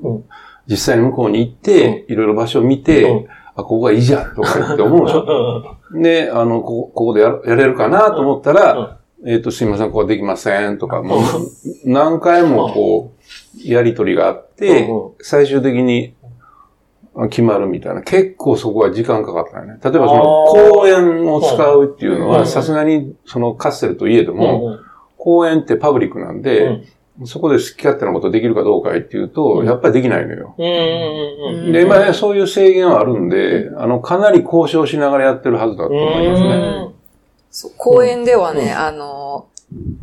[0.67, 5.77] 実際に向こうに行って、いろいろ場所を見て、あ、ここがいいじゃんとか言って思うでしょ。
[5.95, 11.21] で、あの、ここ、ここでややれるかなと思ったら、えっ、ー、と、すいません、ここできませんとか、もう、
[11.85, 14.89] 何回もこう、やりとりがあって、
[15.21, 16.15] 最終的に
[17.29, 18.03] 決まるみたいな。
[18.03, 19.79] 結構そこは時間かかったよね。
[19.83, 20.23] 例えばその
[20.79, 24.79] 公園を使うっていうのは、さすがにそのカッセルといえども、
[25.19, 26.83] 公園ってパブリックなんで、
[27.25, 30.55] そこで好き勝手なことできるかどうかっていうと、やっぱりできないのよ。
[30.57, 37.00] で、まあね、そういう制限はあるんで、あの、かなり交渉しながらやってるはずだと思いますね。
[37.51, 39.49] そう公園ではね、うん、あの、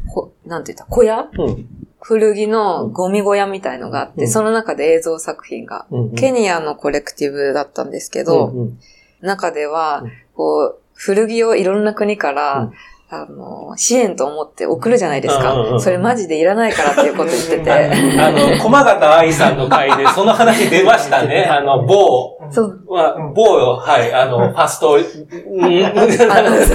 [0.07, 1.67] ほ、なんて言った、小屋、うん、
[1.99, 8.79] 古着のゴミ小屋みたいのがあって、うん、その中で映像作品が、うんうん、ケニアのコレクティブだったんですけど、うんうん、
[9.21, 10.03] 中では、
[10.35, 12.71] こう、古着をいろんな国から、
[13.09, 15.79] あの、支援と思って送るじゃないですか。
[15.79, 17.71] それマジでいらないからっていうこと言ってて。
[17.71, 21.45] あの、駒形愛さんの回でその話出ましたね。
[21.45, 22.83] あの、某、そう。
[22.89, 25.07] まあ、某、はい、あの、ファスト、 ファ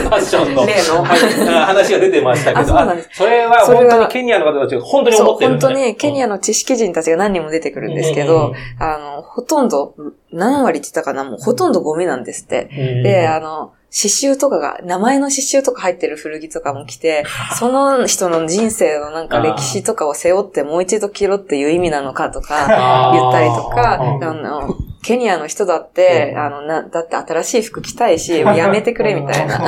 [0.09, 2.75] ッションの、例の、はい、話が出てましたけど、そ
[3.13, 9.95] それは本当にケニアの方たちが本当に思ってる、ね、本当にケニアの知識人たちが何人も出てくるんですけど、あの、ほとんど、
[10.33, 11.25] 何割って言ったかな？
[11.25, 12.71] もうほとんどゴミなんですって。
[13.03, 17.25] で、あの、刺繍とかが、名前の刺繍とか入ってる古着とかも来て、
[17.59, 22.67] その人の人生のなんか歴史とかを背負ってもう一度着ろっていう意味なのかとか
[23.13, 24.75] 言ったりとか、あの、
[25.05, 29.59] ケニアの人だって、あの、な、だって新しい服着たいし、 やめてくれみたいな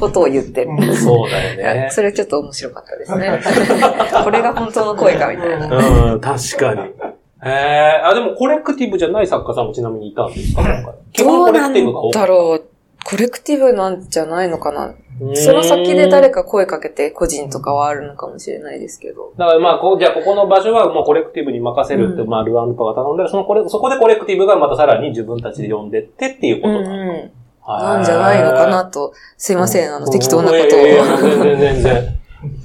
[0.00, 0.94] ことを言ってる。
[0.96, 1.88] そうだよね。
[1.90, 3.38] それちょっと面白かったですね。
[4.24, 6.12] これが本当の声かみたいな。
[6.12, 6.80] うん、確かに。
[7.44, 10.62] ええー、あ、でもコレクティブじゃない作家さんもちなみにいたんですか？
[11.12, 12.12] 基本コレクティブが多い。
[12.12, 12.71] だろう。
[13.04, 14.94] コレクティブなんじゃないのかな？
[15.34, 19.32] その先で誰か声かけて個人とかはあるのかもしれないですけど。
[19.36, 27.30] だからまあ、こじゃあここの場所はもうコレクティブに任せるって、うん、まあ、ルアンルパが頼んだら、そのこれ、そこでコレクティブがまたさらに自分たちで呼んでってっていうことな,、うんうん、
[27.66, 29.12] なんじゃないのかなと。
[29.36, 30.68] すいません、あの、適当なことを。
[30.68, 32.18] 全然全然。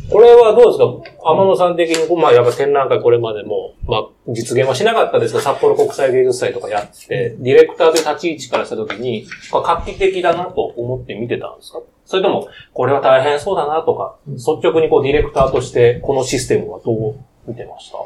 [0.10, 1.32] これはどうですか？
[1.32, 11.82] 天野さん的に、まあやっぱ展覧会これまでも、まあ実現はしなかったですが、札幌国際芸術祭とかやって、ディレクターという立ち位置からしたときに、画期的だなと思って見てたんですか？
[12.06, 17.15] それとも、これは大変そうだなとか、率直にこうディレクターとしてこのシステムはどう
[17.46, 17.98] 見てました？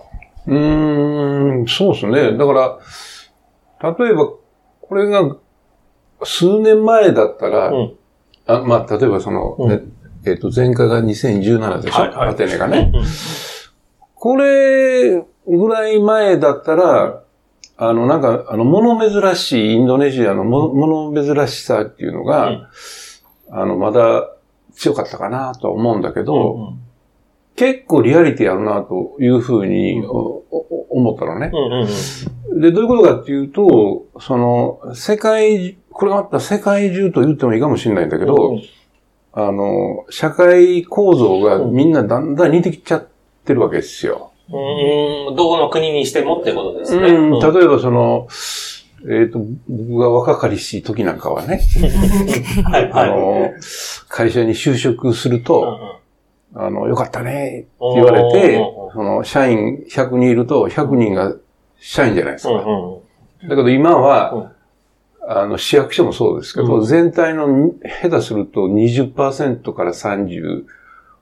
[0.47, 2.35] うーん、そうですね。
[2.35, 4.27] だから、例えば、
[4.81, 5.35] これが
[6.23, 7.93] 数年前だったら、うん、
[8.47, 9.93] あまあ、例えばその、ね、うん
[10.25, 12.91] えっ、と、前回が2017でしょ、はいはい、アテネがね。
[14.13, 17.23] これぐらい前だったら、
[17.77, 22.67] あの、なんか、あの、物珍しい、インドネシアの物珍しさっていうのが、うん、
[23.49, 24.29] あの、まだ
[24.75, 26.79] 強かったかなとは思うんだけど、うんうん、
[27.55, 30.03] 結構リアリティあるなというふうに、
[30.91, 31.51] 思ったのね、
[32.61, 38.61] で、どういうことかっていうと、その、世界、これまた世界中と言ってもいいかもしれないんだけど、うんうん
[39.33, 43.07] あの、社会構造がみんなだんだん似てきちゃっ
[43.45, 44.31] てるわけですよ。
[44.49, 47.07] うん、どこの国にしてもってことですね。
[47.07, 48.27] うん、例えばその、
[49.03, 49.39] えっ、ー、と、
[49.69, 51.61] 僕が若かりしい時なんかはね、
[52.69, 53.51] はい、あの、
[54.09, 56.01] 会社に就職すると、
[56.53, 58.57] あの、よかったねって言われて、
[58.93, 61.33] その、社員100人いると100人が
[61.79, 62.53] 社員じゃないですか。
[63.47, 64.51] だけど今は、
[65.27, 70.65] あの、市役所もそうですけど、うん、全体の下手すると20%から30、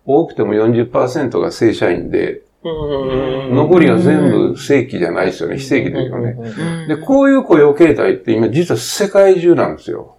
[0.05, 5.57] 多くても40%が正社員で、残りは全部正規じゃないですよね。
[5.57, 6.87] 非正規ですよね。
[6.87, 10.17] で、こういう雇用形態って今実は世界中なんですよ。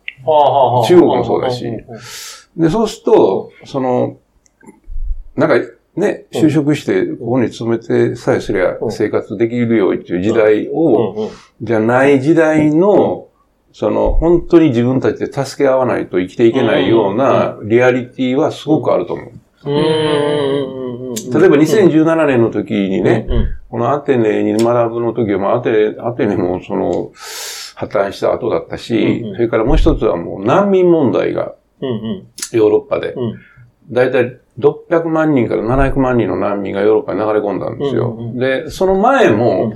[0.86, 1.64] 中国もそうだし。
[2.56, 4.18] で、そうすると、その、
[5.36, 13.28] なんかね、就職してここに勤めてさえすりゃ生活できるよっていう時代を、じゃない時代の、
[13.72, 19.30] その、本当に自分たちで助け合わないと生きていけないようなリアリティはすごくあると思う。
[21.32, 23.26] 例えば2017年の時にね、
[23.68, 27.12] このアテネに学ぶの時は、まあアテネ、アテネもその、
[27.74, 31.54] 破綻した後だったし、それからもう一つはもう難民問題が、
[32.52, 33.14] ヨーロッパで、
[33.90, 38.32] だいたい600万人から700万人の難民がヨーロッパに流れ込んだんですよ。
[38.34, 39.72] で、その前も、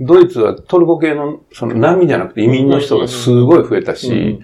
[0.00, 4.40] ドイツはトルコ系の、その難民じゃなくて移民の人がすごい増えたし、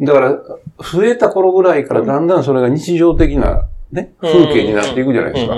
[0.00, 0.32] だから、
[0.78, 5.56] 増えた頃ぐらいからだんだんそれが日常的なね、風景になっていくじゃないですか。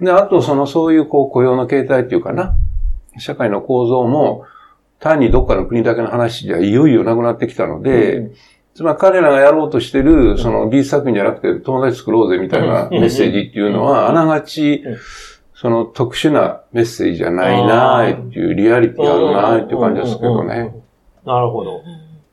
[0.00, 2.54] で、あとそのそういうこう雇用の形態っていうかな、
[3.18, 4.44] 社会の構造も
[5.00, 8.30] 単にどっかの国だけの話じゃいよいよなくなってきたので、
[8.74, 14.84] つまり彼らがやろうとしてる、その技術作品じゃなくて友達作ろうぜみたいなメッセージっていうのは、あながち、
[15.60, 18.28] その特殊なメッセージじゃないなー。
[18.28, 20.74] っていうリアリティあるなーっていう感じですけどね。
[21.26, 21.82] なるほど。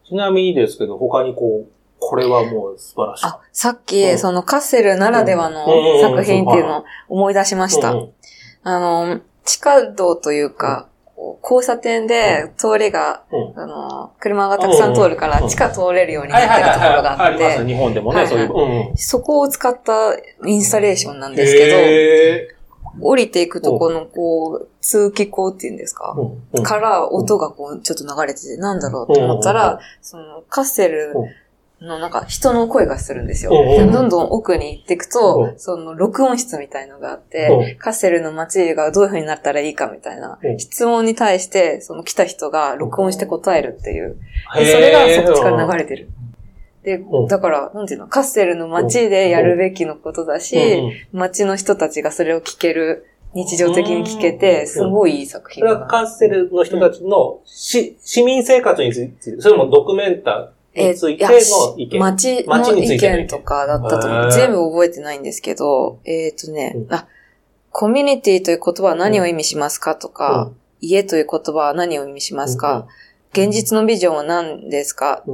[0.08, 3.26] ちなみにですけど、他にこう、これはもう素晴らしい。
[3.26, 5.66] あ、さっき、うん、そのカッセルならではの
[6.02, 7.96] 作品っていうのを思い出しました。
[8.64, 10.88] あの、地下道というか、
[11.44, 13.24] 交差点で通りが、
[13.58, 17.66] あの、車がたくさん通るから地下通れるようになってるところがあって。
[17.66, 18.94] 日本でもね、そういう。
[18.96, 20.16] そこを使った
[20.48, 22.57] インスタレーションなんですけど、
[23.00, 26.16] 降りていくとこの、こう、通気口っていうんですか、
[26.64, 31.14] から音がこう、ちょっと流れてて、なんだろうと思ったら、その、カッセル
[31.82, 33.52] のなんか人の声がするんですよ。
[33.52, 44.18] どんどん奥に行っていくと、その録音室みたいのがあって、カッセルの街がどういう風になったらいいかみたいな質問に対して、その来た人が録音して答えるっていう。
[44.54, 46.10] それがそっちから流れてる。
[46.88, 50.58] で、だから、なんていうの、カッセルの街でやるべきのことだし、
[51.12, 62.00] 街の人たちがそれを聞ける日常的に聞けて、すごいいい作品それはカッセルの人たちのし、市民生活について、それもドキュメンタについての意見。
[62.00, 64.32] 町の意見とかだったと思う。
[64.32, 67.06] 全部覚えてないんですけど、えっ、ー、とね、うん、あ、
[67.72, 72.88] コミュニティという言葉は何を意味しますかとか、うん、家という言葉は何を意味しますか、
[73.36, 75.26] うん、現実のビジョンは何ですか、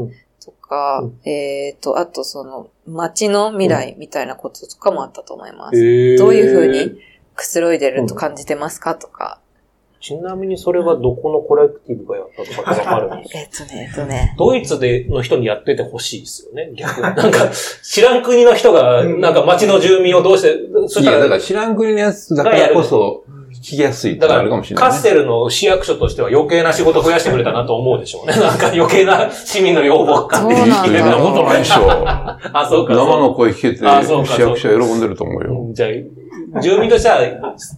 [0.64, 6.18] とか、えっ、ー、と、あとその、街の未来みたいなこととかもあったと思います。
[6.18, 7.00] どういうふうに
[7.36, 9.40] くつろいでると感じてますかとか、
[10.02, 13.40] ちなみにそれはどこのコレクティブがやったとかってわかるんですか？
[13.40, 14.36] えっとね、えっとね。
[14.38, 17.04] ドイツでの人にやっててほしいですよね、逆に。
[17.04, 17.50] なんか、
[17.82, 21.18] 知らん国の人が、なんか街の住民をどうして、そしたら。
[21.18, 28.34] いや、だから知らん国のやつだからこそ、聞きやすいってあるかもしれない、ね、カッセルの市役所としては余計な仕事増やしてくれたなと思うでしょうね。
[28.40, 30.60] なんか余計な市民の要望かっていう。
[30.60, 31.90] そんなことないでしょ。
[32.06, 32.94] あ、そうか。
[32.94, 35.68] 生の声聞けて、市役所は喜んでると思うよ。
[35.72, 37.20] じゃあ、住民としては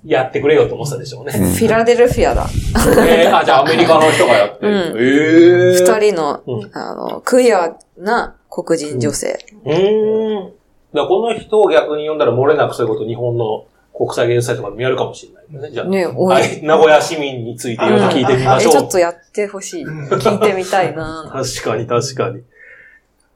[0.04, 1.32] やってくれよと思ってたでしょうね。
[1.32, 2.48] フィラデルフィアだ。
[3.08, 4.72] えー、あ、じゃあアメリカの人がやってる。
[4.72, 6.42] うん、えー、二人の、
[6.74, 9.38] あの、クイアな黒人女性。
[9.66, 10.52] うん。
[10.94, 13.66] だこの人を逆に読んだら漏れなくそういうこと日本の
[13.98, 15.72] 国際芸術祭とかでもやるかもしれないね。
[15.72, 18.74] じゃあ、ね、はい、名古屋市民についていろいろ聞いてみましょう。
[18.74, 19.86] ちょっとやってほしい。
[19.86, 22.44] 聞いてみたいな 確かに確かに。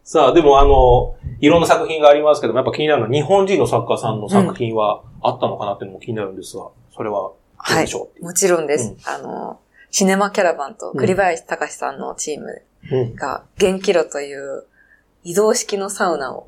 [0.04, 7.32] さあ、でもあの、いろんな作品がありますけども、やっぱ気になるのは日本人の作家さんの作品はあったのかなっていうのも気になるんですが、それは
[7.70, 8.90] どうでしょう、はい、もちろんです。
[8.90, 9.60] うん、あの、
[9.92, 14.66] シネマキャラバンと栗林隆さんのチームが、元気炉という
[15.24, 16.48] 移動式のサウナを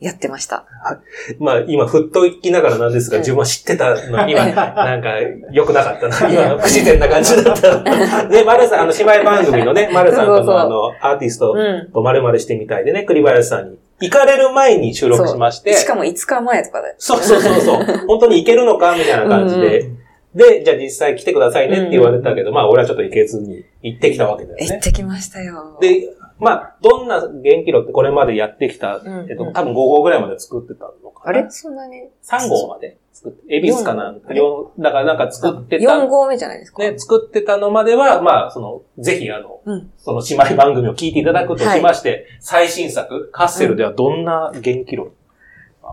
[0.00, 0.64] やってました。
[0.84, 1.36] はい。
[1.42, 5.10] まあ、今、ふっと行きながらなんですが、自分は知ってたのには、なんか、
[5.50, 6.32] 良くなかったな。
[6.32, 8.28] 今、不自然な感じだった。
[8.28, 11.54] で、丸さん、あの、姉妹番組のね、 丸さんとのあの、アーティスト
[11.92, 15.74] と丸々してみたいでね、栗林さんに行かれる前に収録しまして。
[15.74, 16.94] しかも5日前とかで。
[16.98, 17.84] そうそうそうそう。
[18.06, 19.80] 本当に行けるのかみたいな感じで。
[19.80, 19.98] うん
[20.34, 24.66] で、じゃあ実際来てくださいねって言われたけど、うん、まあ俺はちょっと行けずに行ってきたわけだよね。
[24.66, 25.78] 行ってきましたよ。
[25.80, 26.06] で、
[26.40, 31.38] まあ、どんな元気炉ってこれまでやってきた、うんうん、えっと、多分5号ぐらいまで作ってたのかな。
[31.38, 31.50] あれ？
[31.50, 34.32] そんなに ?3 号まで作って、エビスかなんか、
[34.78, 35.92] だからなんか作ってた。
[35.92, 36.82] 4号目じゃないですか。
[36.82, 45.12] ね、作ってたのまでは、まあ、その、ぜひあの、うん、その姉妹番組を聞いていただくとしまして、はい、最新作、カッセルではどんな元気炉、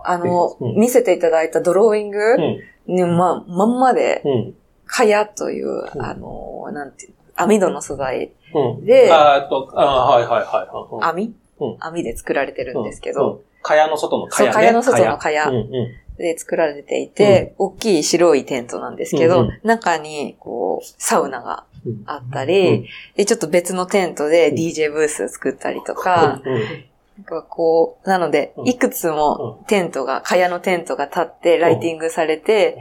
[0.03, 2.19] あの、うん、見せていただいたドローイング
[2.87, 4.21] に、まあ、まんまで、
[4.85, 8.31] かやという、あの、なんていう網戸の素材
[8.81, 11.05] で、あっと、あはいはいはい。
[11.09, 11.35] 網、
[11.79, 14.51] 網で作られてるんですけど、蚊帳の外の蚊帳、ね。
[14.53, 15.95] そう、蚊帳の外の蚊帳。
[16.17, 21.65] で作られていて、大きい白いテントなんですけど、中に、こう、サウナが
[22.05, 26.41] あったり、で、ちょっと別のテントで DJ ブース作ったりとか、
[27.17, 32.77] なんかこう、なので、いくつもテントが、蚊帳のテントが立って、ライティングされて、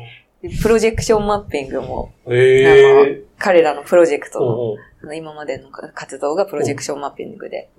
[0.63, 2.13] プロジェクションマッピングも、
[3.39, 7.71] 彼らのプロジェクトの、今までの活動がプロジェクションマッピングで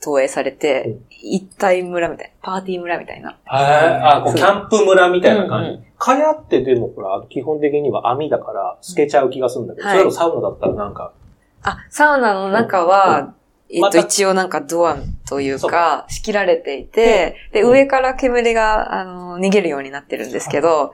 [0.00, 3.38] 投影されて、一体村みたいな、パーティー村みたいな。
[3.46, 5.84] あ、こうキャンプ村みたいな感じ。
[5.98, 11.12] かやってでもほら、基本的には網だから透けちゃう気がするんだけど、それサウナだったらなんか。
[11.62, 13.34] あ、サウナの中は、
[13.70, 20.92] えっと、一応なんかドアというか、仕切られていて、で、上から煙が、あの、逃げるようになってるんですけど、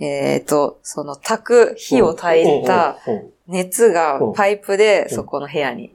[0.00, 2.96] えっと、その、炊く、火を炊いた
[3.46, 5.94] 熱がパイプでそこの部屋に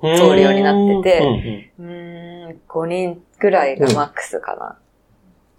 [0.00, 4.78] 通るようになってて、うん、5人くらいがマックスかな。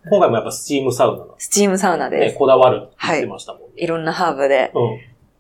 [0.10, 2.34] 今回もやっぱスチームサウナスチームサウナです。
[2.34, 3.68] ね、こだわるって言ってましたもんね。
[3.68, 3.84] はい。
[3.84, 4.72] いろんなハーブで。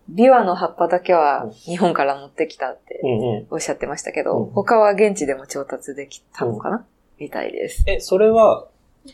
[0.09, 3.01] ビワの葉っぱだけは日本から持ってきたって
[3.49, 6.85] おっしゃってましたけど、他は現地でも調達できたのかな、
[7.17, 7.83] みたいです。
[7.87, 8.67] え、それは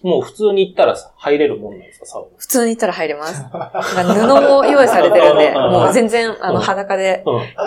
[0.04, 2.28] もう普通に行ったら入れるもんなんですか、サウナ？
[2.38, 3.42] 普通に行ったら入れます。
[3.42, 7.24] 布も用意されてるんで、もう全然、あの、裸で。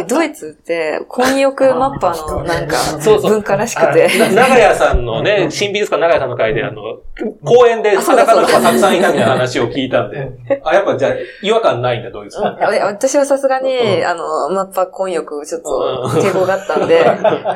[0.07, 2.77] ドイツって、混浴マッパーのなんか、
[3.23, 4.09] 文化らしくて。
[4.35, 6.83] 長屋さんのね、新美術館長屋さんの会で、あの、
[7.43, 10.29] 公園で裸の人がたくさんいたみたいな話を聞いたんで。
[10.63, 11.13] あ、やっぱじゃあ、
[11.43, 17.03] 違和感ないんだ、ドイツ私はさすがに、あの、マッパー混浴、ちょっと、抵抗があったんで、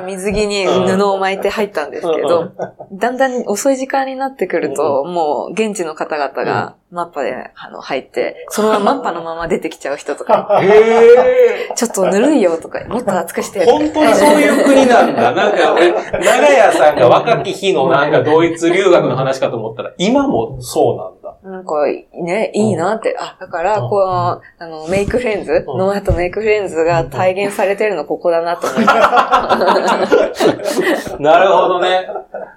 [0.07, 2.53] 水着に布を巻いて入ったんですけど、
[2.93, 13.65] だんだん遅い時間になってくくると、もう現地の方々がマッパで、あの入って、そのままマッパのまま出てきちゃう人とか、 へちょっとぬるいよとか、もっと熱くして。
[13.65, 15.33] 本当にそういう国なんだ。
[15.35, 21.25] なんか俺、長屋さんが若き日のなんかドイツ留学の話かと思ったら、今もそうなんだ。
[21.43, 21.87] なんか、
[22.23, 23.17] ね、いいなって。
[23.19, 31.17] あ、だから、この、あの、 make friends、no art make friends が体現されてるのここだなと思います。
[31.21, 32.09] なるほどね。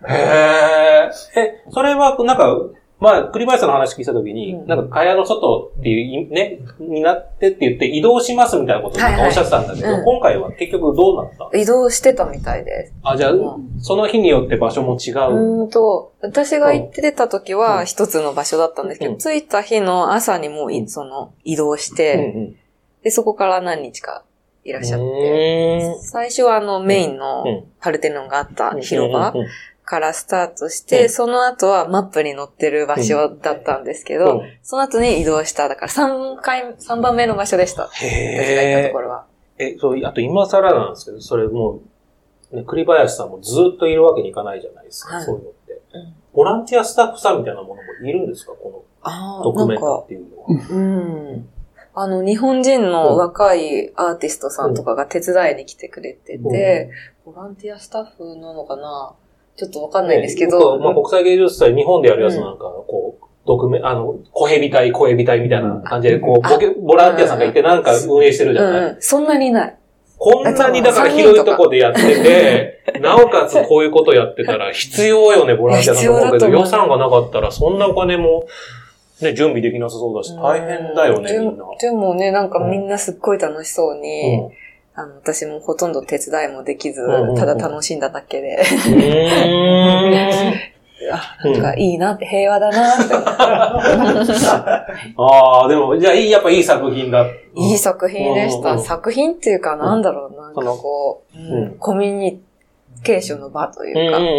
[0.09, 1.39] へえ。
[1.39, 2.57] え、それは、なんか、
[2.99, 11.55] まあ、栗林さんの話聞いたときに、うん、なんか、蚊帳の外っていう、ね、になってって言って移動しますみたいなことをおっしゃってたんだけど、はいはいうん、今回は結局どうなった？
[11.55, 12.87] 移動してたみたいで。
[12.87, 12.93] す。
[13.03, 15.61] あ、じゃあ、うん、その日によって場所も違う。
[15.61, 22.55] うんと、私が行ってた時は一つの場所だったんですけど、着いた日の朝にもう、その、移動して、
[23.03, 24.23] で、そこから何日か
[24.63, 29.35] いらっしゃって、最初はあの、メインのパルテノンがあった広場、
[29.87, 35.69] からスタートして、うん、その後はマップに載ってる場所だったんですけど、うん、その後に移動した。
[35.69, 37.89] だから3回、3番目の場所でした。
[37.93, 39.25] へ私が行ったところは。
[39.57, 41.79] え、そう、あと今更なんですけど、それも
[42.51, 46.13] う、ね、栗林さんもずっといるわけにいかないじゃないですか、はい、そういうのって、うん。
[46.33, 50.45] ボランティアスタッフさんみたいなものもいるんですかこのドキュメントっていうのは。
[50.69, 51.49] うん。
[51.95, 56.91] あの、日本人の若いアーティストさんとかが手伝いに来てくれてて、
[57.25, 59.13] ボランティアスタッフなのかな
[59.57, 60.77] ちょっとわかんないんですけど。
[60.77, 69.75] ね、まあ、国際芸術祭、日本でやるやつなんか、こう、ドクメ、あの、小蛇隊、小蛇隊みたいな感じで、こう、ボケ、ボランティアさんがいてなんか運営してるじゃない、うん、そんなにない。
[70.19, 76.31] こんなにだから広いとこでやってて、なおかつこういうことやってたら必要よね、ボランティアさんと思う。
[76.33, 78.45] けど、予算がなかったらそんなお金も、
[79.21, 81.65] ね、準備できなさそうだし、大変だよね、みんな。
[81.79, 84.66] でもね、なんかみんなすっごい楽しそうに、うん
[84.99, 87.01] あの、私もほとんど手伝いもできず、
[87.37, 88.57] ただ楽しんだだけで。
[91.13, 93.13] あ、なんかいいなって、平和だなって。
[95.17, 97.23] ああ、でも、じゃあ、やっぱいい作品だ。
[97.55, 98.79] いい作品でした。
[98.79, 102.41] 作品っていうか、なんだろう、なんかこう、うん、コミュニ
[103.03, 104.17] ケーションの場というか。
[104.17, 104.37] うんうんうんう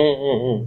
[0.65, 0.67] ん。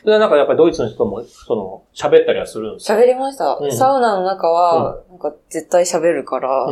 [0.00, 2.98] それはなんかやっぱりドイツの人も、その、喋ったりはするんですか？
[2.98, 3.58] 喋りました。
[3.70, 6.66] サウナの中は、なんか絶対喋るから、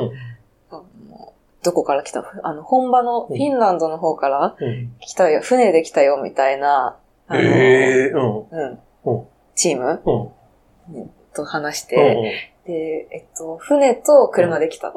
[1.63, 2.25] どこから来た？
[2.43, 4.57] あの、本場のフィンランドの方から
[5.01, 10.03] 来たよ、船で来たよ、みたいな、あの、えー、うん、チーム、
[11.35, 14.93] と話して、で、えっと、船と車で来た。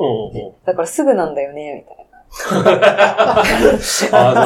[0.65, 2.02] だからすぐなんだよね、みたいな。
[2.35, 3.43] あ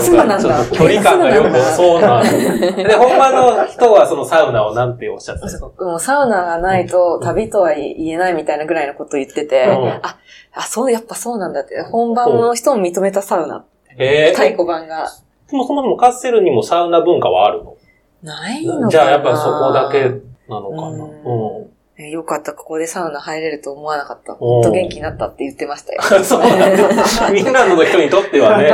[0.02, 0.66] すぐなんだ。
[0.72, 9.66] 距離感がよく、そうなんで、本場の人はそのサウナをなんておっしゃってたもうサウナがないと旅とは言えないみたいなぐらいのことを言ってて、
[10.04, 10.18] あ、
[10.54, 11.82] あ、そう、やっぱそうなんだって。
[11.84, 13.64] 本場の人も認めたサウナ。
[13.98, 15.10] ええ太鼓判が。
[15.50, 17.78] でもそもそもカッセルにもサウナ文化はあるの？
[18.22, 18.90] ないのかな。
[18.90, 20.10] じゃあやっぱそこだけ
[20.50, 21.06] なのかな。
[21.06, 21.67] うん
[22.00, 24.36] えよかった、ここでサウナ入れると思わなかった。
[24.36, 26.02] ほんと元気になったって言ってましたよ。
[26.24, 26.42] そう。
[26.46, 27.24] なんです。
[27.24, 28.72] フィンランドの人にとってはね、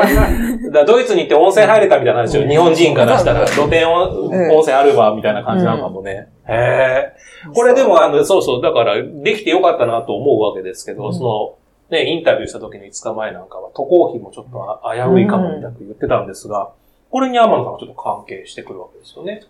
[0.71, 6.28] だドイツに行って温泉入れたみたいな話を日本人からしたら、露天温泉あるわ、みたいな感じなのかもね。
[6.49, 7.13] へえ。
[7.55, 16.71] これでも、あの、そうそう、だから、できてよかったなと思うわけですけど、うん、その、ね、インタビューした時の5日前なんかは、渡航費もちょっと危ういかもみたいな言ってたんですが、
[17.09, 19.43] これに天野さんはちょっと関係してくるわけですよね。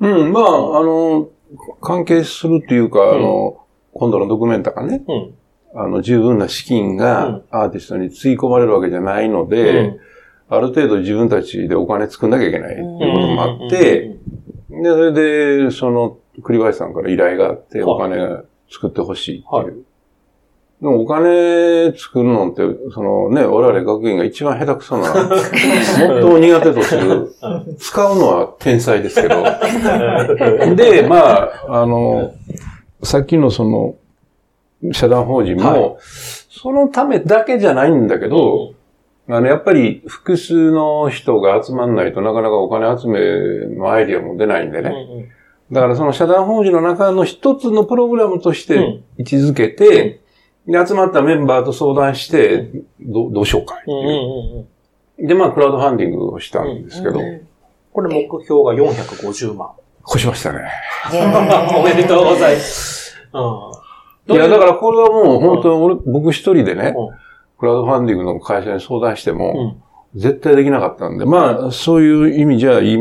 [0.00, 0.48] うん、まあ、あ
[0.82, 1.28] の、
[1.80, 3.60] 関係するっていうか、あの、
[3.94, 5.02] 今度のドキュメンタがね、
[5.74, 9.98] あの、十分な資金がアーティストにつぎ込まれるわけじゃないので、
[10.48, 14.16] ある程度自分たちでお金作んなきゃいけないっていうこともあって、
[14.70, 18.16] で、それで、その、栗林さんから依頼があって、お金
[18.70, 19.84] 作ってほしいっていう。
[20.80, 22.62] でもお金作るのって、
[22.94, 27.32] そのね、我々学院が一番下手くそな、最 も苦手とする、
[27.78, 29.42] 使うのは天才ですけど。
[30.76, 32.32] で、まあ、あの、
[33.02, 33.96] さっきのその、
[34.92, 38.74] 社団法人も、はい、そのためだけじゃないんだけど、
[39.28, 44.90] あの、やっぱり複数の人が集まんないとなかなかお金集めのアイディアも出ないんでね。
[44.90, 45.28] うんうん、
[45.72, 50.20] だからその社団法人の中の一つのプログラムとして位置づけて、
[50.68, 55.26] で、集まったメンバーと相談して、どどうしようかっていう。
[55.26, 57.20] で、まあ、クラウドファンディングをしたんですけど。
[57.92, 59.70] これ目標が450万。
[60.08, 60.60] 越しましたね。
[61.76, 63.16] おめでとうございます。
[64.28, 66.94] いや、だからこれはもう本当に俺、僕一人でね、
[67.58, 69.78] クラウドファンディングの会社に相談しても、
[70.14, 72.94] 絶対できなかったんで、まあ、そういう意味じゃ、メ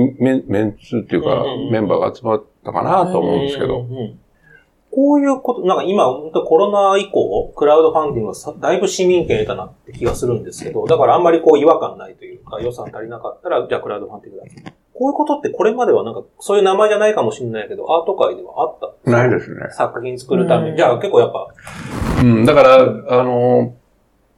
[0.64, 3.86] ンツっていうか、メンバーが集まったかなと思うんですけど。
[4.98, 14.72] こういうこと、なんか今、コロナ以降、クラウドファンディングはだいぶ市民権得たなって気がするんですけど、だからあんまりこう違和感ないというか、予算足りなかったら、じゃあクラウドファンディングだ。
[14.96, 19.68] こういうことってこれまではなんか、そういう名前じゃないかもしれないけど、アート界ではあったないですね。
[19.70, 20.78] 作品作るために。
[20.78, 21.48] じゃあ結構やっぱ。
[22.20, 23.76] うん、だから、あの、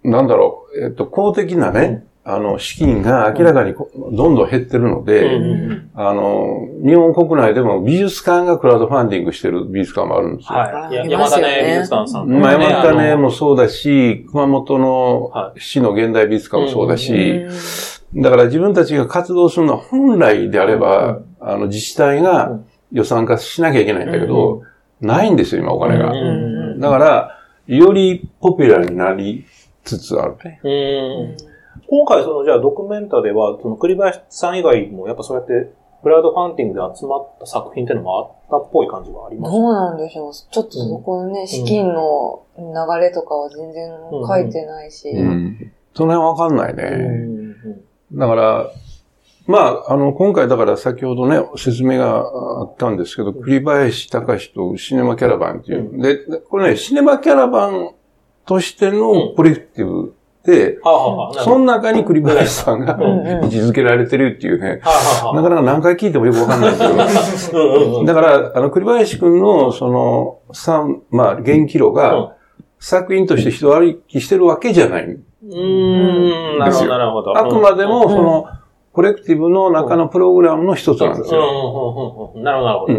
[0.04, 10.60] なんだろう、えっと、公的なね、あの、資金が明らかにどんどん減ってるので、うん、あの、日本国内でも美術館がクラウドファンディングしてる美術館もあるんですよ。
[10.60, 11.10] はい。
[11.10, 12.40] 山田ね美術館さん、ね。
[12.40, 17.48] まあ、山田ねもそうだし、熊本の市の現代美術館もそうだし、
[18.16, 22.60] だから自分たちが活動するのは本来であれば、あの、自治体が
[22.92, 24.62] 予算化しなきゃいけないんだけど、
[25.02, 26.14] ないんですよ、今お金が。
[26.78, 29.46] だから、よりポピュラーになり
[29.84, 30.60] つつあるね。
[31.90, 35.72] 今回そのじゃあドキュメンタでは、その栗林さん以外もやっぱそうやって
[36.02, 38.20] クラウドファンディングで集まった作品っていうのも
[38.50, 39.52] あったっぽい感じはあります？
[39.52, 42.64] どうなんでしょうちょっとそこのね、うん、資金の流
[43.02, 43.92] れとかは全然
[44.28, 45.10] 書いてないし。
[45.10, 46.84] うん、うん、その辺わかんないね。
[48.12, 48.72] うん、だから、
[49.48, 56.00] まあ、あの、今回だから先ほどね、説明があったんですけど、栗林隆とシネマキャラバンっていう。
[56.00, 57.96] で、これね、シネマキャラバン
[58.46, 60.14] としてのコレクティブ、
[60.46, 64.82] その中に栗林さんが位置づけられてるっていうね、
[65.34, 72.36] なかなか何回聞いてもよくわかんないけど、だから、あの、栗林くんの、その、三、まあ、元気炉が、
[72.80, 75.64] 作品として人歩きしてるわけじゃないんですよ。
[75.64, 77.38] うん、なるほど、なるほど。
[77.38, 78.46] あくまでも、その、
[78.94, 81.42] コレクティブの中のプログラムの一つなんですよ。
[81.42, 82.94] なるほど、なるほど。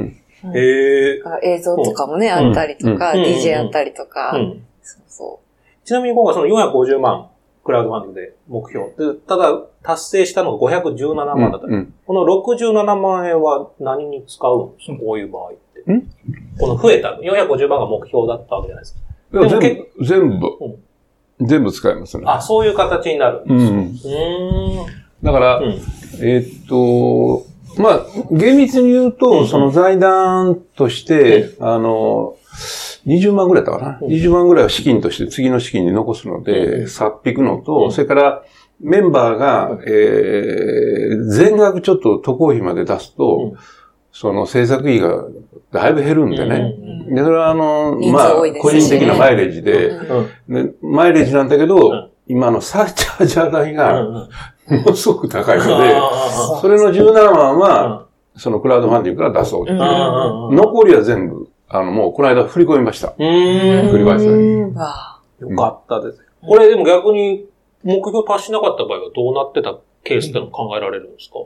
[0.55, 4.33] 映像とかもね、あったりとか、DJ あったりとか。
[4.83, 5.50] そうそう。
[5.91, 7.31] ちなみに今回その450万
[7.65, 9.13] クラウドファンディングで目標。
[9.13, 14.99] でただ、達成したのが517万だった、うんうん、この67万円は何に使うんですか？
[15.05, 15.83] こういう場合って。
[16.61, 19.59] この増えた、450万が目標だったわけじゃないですか。
[19.59, 20.47] 全部、全部、
[21.41, 22.25] うん、全部使いますね。
[22.25, 24.87] あ、そういう形になるんですうん、
[25.25, 25.73] だから、うん、
[26.21, 27.45] えー、っと、
[27.83, 32.37] まあ、厳密に言うと、その財団として、あの、
[33.07, 33.99] 20万ぐらいだったかな。
[34.01, 38.43] うん、20万ぐらいは資金として次の資金に残すので、さっぴくのと、それから
[38.81, 43.55] メンバーが、えー、全額ちょっと渡航費まで出すと、
[44.13, 45.25] その制作費が
[45.73, 46.75] だいぶ減るんでね。
[47.09, 49.91] で、それはあの、まあ、個人的なマイレージで、
[50.49, 54.27] で、マイレージなんだけど、今のサーチャージャー代が、も
[54.87, 55.95] のすごく高いので、
[56.61, 59.79] それの17万は、そのクラウドファンディングから出そうっていう。
[59.79, 63.15] 残りは全部あの、もうこの間振り込みました。
[63.17, 63.89] うん。
[63.91, 66.21] 振り返さよかったです。
[66.43, 67.47] これでも逆に
[67.85, 71.39] 目標達しなかった場合はどうなってたケースっての考えられるんですか？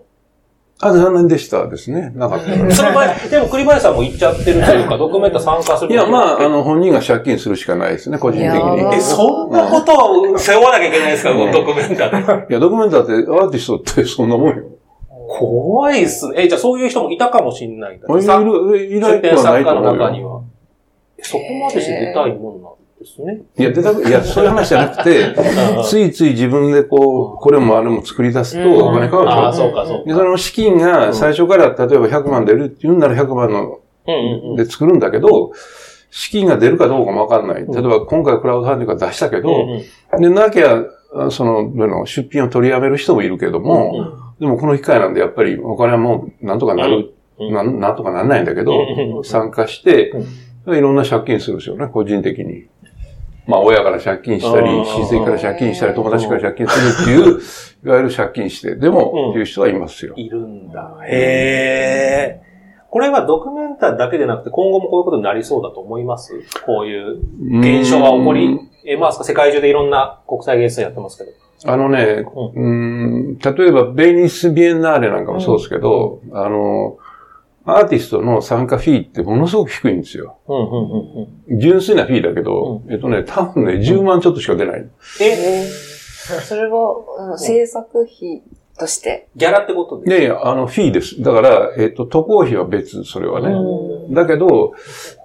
[0.80, 2.10] あ、残念でしたですね。
[2.16, 2.70] なかった。
[2.74, 8.94] その場合、でも栗林さんも行っちゃってるというか、ドキュメント参加するいや、まあ、あの、本人が借金するしかないですね、個人的に。
[8.96, 9.92] え、そんなこと
[10.32, 14.64] を背負わなきゃいけないですか、ドキュメンターいや、ドキュメンターってアーティストってそんなもんよ。
[15.28, 16.44] 怖いっすね。
[16.44, 17.96] え、じゃあそういう人もいたかもしんない。
[17.96, 17.98] い
[18.44, 20.42] る、いない出展作家の中には。
[21.20, 23.42] そこまでして出たいもんなんですね。
[23.58, 25.34] いや、出たく、いや、そういう話じゃなくて、
[25.84, 29.40] ついつい自分でこう、これもあれも作り出すとお金かかるでしょ。
[29.40, 30.04] ああ、そうか、そうか。
[30.04, 33.78] で、その資金が最初から例えば100万出るって言うんなら100万の
[34.56, 35.52] で作るんだけど、
[36.10, 37.66] 資金が出るかどうかもわかんない。
[37.66, 39.50] 例えば今回クラウドファンディングは出したけど、
[40.18, 40.84] で、なきゃ、
[41.30, 46.96] その出品を取りやめる人もいるけども、でもこの機会なんでやっぱりお金はもうなんとかなる、
[47.38, 48.78] うんなんなんとかなんないんだけど、
[49.18, 50.12] うん参加して、
[50.68, 52.66] いろんな借金するんですよね、個人的に。
[53.46, 57.40] まあ、親から借金したり、うん親戚から借金したり、友達から借金するっていう、
[57.86, 60.14] いわゆる借金して、でも、っていう人はいますよ。
[60.16, 60.96] いるんだ。
[61.06, 62.42] へえ。
[62.88, 66.32] これはドキュメンタリーだけでなくて、今後もこういうことになりそうだと思います？
[66.64, 67.18] こういう
[67.58, 71.43] 現象が起こりえますか世界中でいろんな国際芸術祭やってますけど。
[71.66, 76.98] あのね、うん、例えば、ベニスビエンナーレなんかもそうですけど、あの、
[77.66, 80.36] アーティストの参加フィーってものすごく低いんですよ。
[80.46, 81.60] うんうんうんうん。
[81.60, 84.86] 純粋なフィーだけど、えっとね、多分ね、10万ちょっとしか出ない。
[85.22, 88.42] え、それは、あの制作費
[88.78, 89.28] として？
[89.36, 91.22] ギャラってことでいやいや、あの、フィーです。
[91.22, 93.54] だから、えっと、渡航費は別、それはね。
[94.10, 94.74] だけど、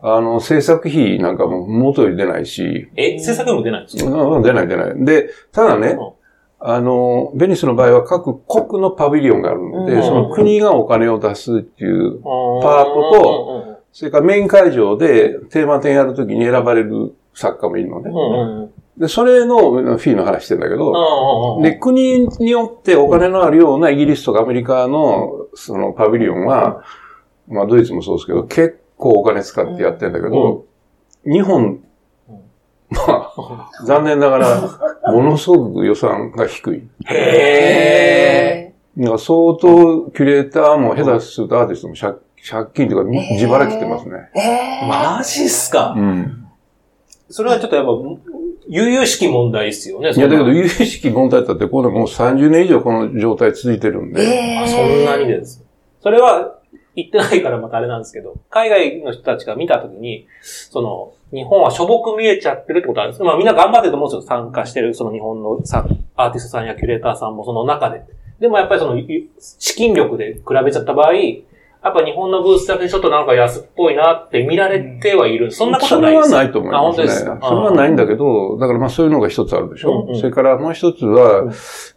[0.02, 4.12] あの、制作費なんかも元より出ないし、え、制作費も出ないんですか？
[4.12, 5.04] うん出ない出ない。
[5.04, 5.98] で、ただね、
[6.62, 10.04] あの、ベニスの場合は各国のパビリオンがあるので、うん。
[10.04, 18.12] その国がお金を出すっていう、パートと、それからメイン会場でテーマ展やるときに選ばれる作家もいるのね。
[18.12, 18.62] うん。
[18.64, 18.72] うん。
[18.98, 21.64] で、それのフィーの話してんだけど、うん。
[21.64, 26.84] で、国によってお金のあるようなイギリスとかアメリカのそのパビリオンは、
[27.48, 30.66] まあドイツもそうですけど、結構お金使ってやってんだけど、
[31.24, 31.82] 日本、
[32.92, 34.62] まあ、残念ながら、
[35.14, 36.84] ものすごく予算が低い。
[37.06, 42.16] へだから相当、キュレーターも下手するとアーティストも借
[42.50, 44.30] 借金というか、自腹切ってますね。
[44.36, 44.88] えー。
[44.88, 45.94] マジっすか？
[45.98, 46.48] うん。
[47.30, 47.92] それはちょっとやっぱ、
[48.68, 50.12] 悠々しき問題ですよね。
[50.12, 54.22] いや、だけど、有識問題だって、これもう30年以上この状態続いてるんで。
[54.24, 55.64] えあそんなにです。
[56.02, 56.56] それは
[56.96, 64.28] 言ってないからまたあれなんですけど、海外の人たちが見たときに、その、日本はしょぼく見えちゃってるってことあるんですまあみんな頑張ってると思うんですよ。
[64.28, 68.04] 参加してる、その日本のさアーティストさんやキュレーターさんもその中で。
[68.40, 71.14] でもやっぱりその、ゆ資金力で比べちゃった場合、
[71.82, 75.50] やっぱ日本のブースだけちょっとなんか安っぽいなって見られてはいる。
[75.52, 76.30] そんなことそないです。
[76.30, 77.08] れはないと思いあ、ますね。
[77.08, 77.40] 本当ですか。
[77.42, 80.02] それはないんだけど、だからまあそういうのが一つあるでしょ。
[80.02, 81.54] うんうんそれからもう一つは、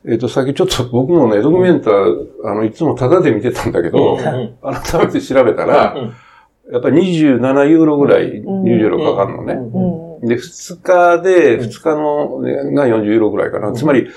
[0.09, 6.15] えっ、と、さっきちょっと僕もね、ドキュメンター、あの、いつもタダで見てたんだけど、うんうん改めて調べたら、うん
[6.73, 9.55] やっぱり27ユーロぐらい入場料かかるのね。
[9.55, 10.29] うん。
[10.29, 13.73] で、2日で、2日の、ね、が40ユーロぐらいかな。
[13.73, 14.09] つまり、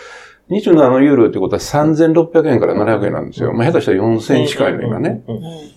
[0.49, 3.51] 27ユーロってことは3600円から700円なんですよ。
[3.53, 5.21] まあ、下手したら4000円近いの今ね。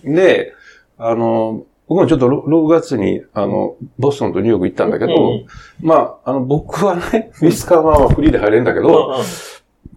[0.05, 0.53] で、
[0.97, 5.45] あの、僕もちょっとろ6月に、あの、ボストンとニューヨーク行ったんだけど、うん。
[5.81, 9.15] まあ、あの、僕はね、 ウィスカーマンはフリーで入れるんだけど、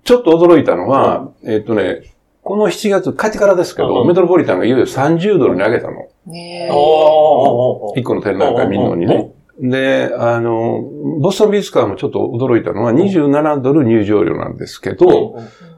[0.02, 2.00] ちょっと驚いたのは、えっ、とね、
[2.42, 4.08] この7月、帰ってからですけど、うん。
[4.08, 6.08] メトロポリタンがいよいよ30ドルに上げたの。
[6.26, 9.32] ねおーおーおーおー1個の展覧会見るのにね。
[9.60, 10.80] で、あの、
[11.20, 15.36] ボストン美術館もちょっと驚いたのは27ドル入場料なんですけど、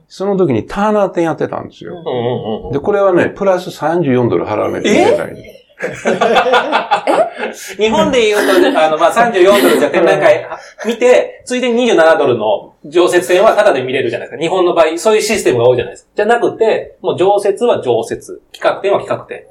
[0.09, 2.70] その時にターナー展やってたんですよ。
[2.72, 5.61] で、これはね、プラス34ドル払わないといけない。
[7.76, 8.45] 日本で言うと、
[8.80, 10.47] あの、まあ、34ドルじゃ展覧会
[10.86, 14.42] 見て、ついでに27ドルの常設展はタダで見れるじゃないですか。
[14.42, 16.11] 日本の場合、そういうシステムが多いじゃないですか。
[16.14, 18.40] じゃなくて、もう常設は常設。
[18.53, 19.45] 企画展は企画展。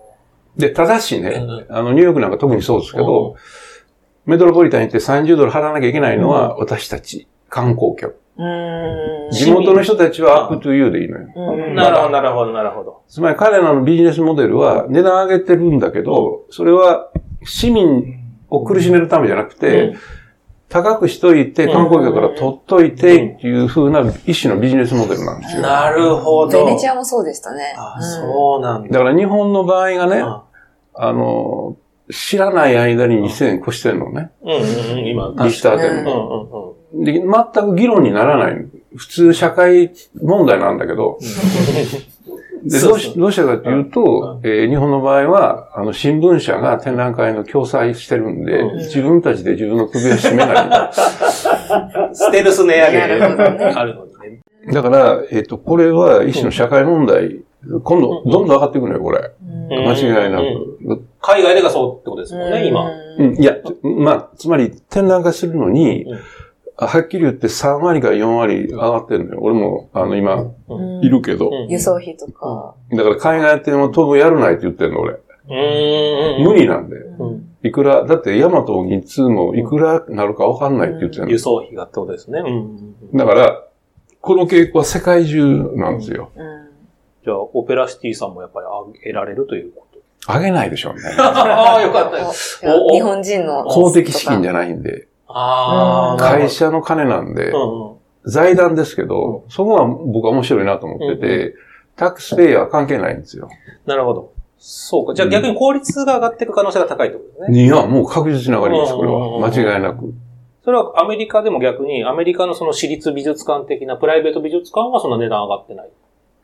[0.58, 3.36] で、ただしねう、あの、ニューヨークなんか特にそうですけど、
[4.26, 8.16] メトロポリタンに行って30ドル払わなきゃいけないのは私たち、観光客。
[8.38, 9.32] うん。
[9.32, 11.28] 地元の人たちはアップトゥユーでいいのよ。
[11.36, 13.02] うんなるほど、なるほど、なるほど。
[13.08, 17.12] つまり彼らのビジネスモデルは値段上げてるんだけど、それは
[17.44, 19.98] 市民を苦しめるためじゃなくて、うん
[20.74, 25.62] 高くしといて、観光客から取っといてっていう風な一種のビジネスモデルなんですよ。
[25.62, 26.66] なるほど。
[26.66, 27.76] ベネチアもそうでしたね。
[27.78, 28.90] あ、うんそうなんだ。
[28.90, 30.44] だから日本の場合がね、あ
[30.96, 31.78] あの、
[32.12, 34.32] 知らない間に2000円越してんのね。
[34.42, 35.82] うんうんうん、今、リスターに。
[35.82, 36.76] 店うんの。
[36.92, 37.06] うんうん。
[37.06, 38.66] で、全く議論にならない。
[38.96, 41.20] 普通社会問題なんだけど、
[42.64, 50.90] で、そうそうどうし、どうしたかというと、えー日本の場合は、あの、新聞社が展覧会の共催してるんで、うん自分たちで自分の首を絞めない。
[52.14, 54.42] ステルス値上げあるのにね。
[54.72, 57.42] だから、えっ、と、これは一種の社会問題。
[57.84, 59.32] 今度、どんどん上がっていくのよ、これ。
[59.70, 61.06] 間違いなく。
[61.22, 62.92] 海外でがそうってことですもんね、今。
[63.18, 66.20] うん、いや、まあ、つまり展覧会するのに、うん
[66.76, 69.40] はっきり言って3割から4割上がってるのよ。
[69.42, 70.52] 俺も、あの、今、
[71.02, 71.50] いるけど。
[71.50, 72.76] うん輸送費とか。
[72.92, 75.14] だから海外展は当分やるないって言ってんの、俺。
[75.14, 76.44] うーん。
[76.44, 76.96] 無理なんで。
[76.96, 82.42] うんいくら、だってヤマト日通もいくらなるかわかんないって言ってるの、輸送費がってことですね。
[82.46, 83.18] うん。
[83.18, 83.64] だから、
[84.20, 86.30] この傾向は世界中なんですよ。
[86.36, 86.68] うん。
[87.24, 90.00] じゃあ、オペラシティさんもやっぱり上げられるということ。
[90.26, 91.02] あげないでしょうね。
[91.18, 92.60] ああ、よかったです。
[92.92, 93.64] 日本人の。
[93.64, 95.08] 公的資金じゃないんで、
[96.20, 97.98] 会社の金なんでう、んうん。
[98.26, 101.56] 財団ですけど、そこは僕は面白いなと思ってて、
[101.96, 103.50] タックスペイヤーは関係ないんですよ。
[103.86, 104.34] なるほど。
[104.58, 105.14] そうか。
[105.14, 107.66] じゃあ逆に効率が上がっていく可能性が高いってことですね。
[107.66, 109.50] いや、もう確実に上がります、これうんうんうんは。
[109.50, 110.14] 間違いなく。
[110.64, 115.90] それはアメリカでも逆に、アメリカのその私立美術館的なプライベート美術館はその値段上がってない。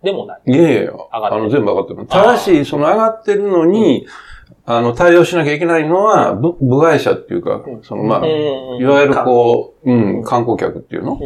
[0.04, 0.42] でもない。
[0.46, 2.06] いやいやいや、がってるあの、全部上がってる。
[2.08, 4.06] ただし、その上がってるのに、
[4.72, 11.20] あの、対応しなきゃいけないのは、部部外者っていうか、その、まあ、いわゆるこう、うん、観光客っていうの？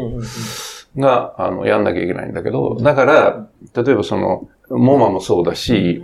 [0.96, 6.02] が、あの、やんなきゃいけないんだけど、だから、例えばその、モマもそうだし、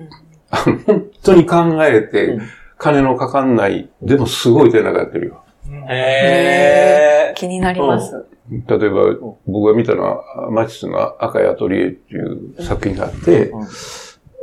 [0.51, 2.41] 本当に考えてうん、
[2.77, 5.41] 金のかかんない、でもすごい展覧会やってるよ。
[5.87, 8.25] へ気になります。
[8.49, 9.15] 例えば、
[9.47, 13.53] 僕が見たのは、マチスの赤いアトリエっていう作品があって、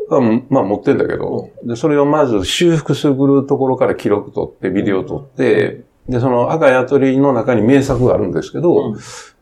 [0.08, 8.98] まあまあ持ってんだけど、で、それをまず修復するところから記録取って、ビデオ撮って、で、その赤いアトリエの中に名作があるんですけど、うん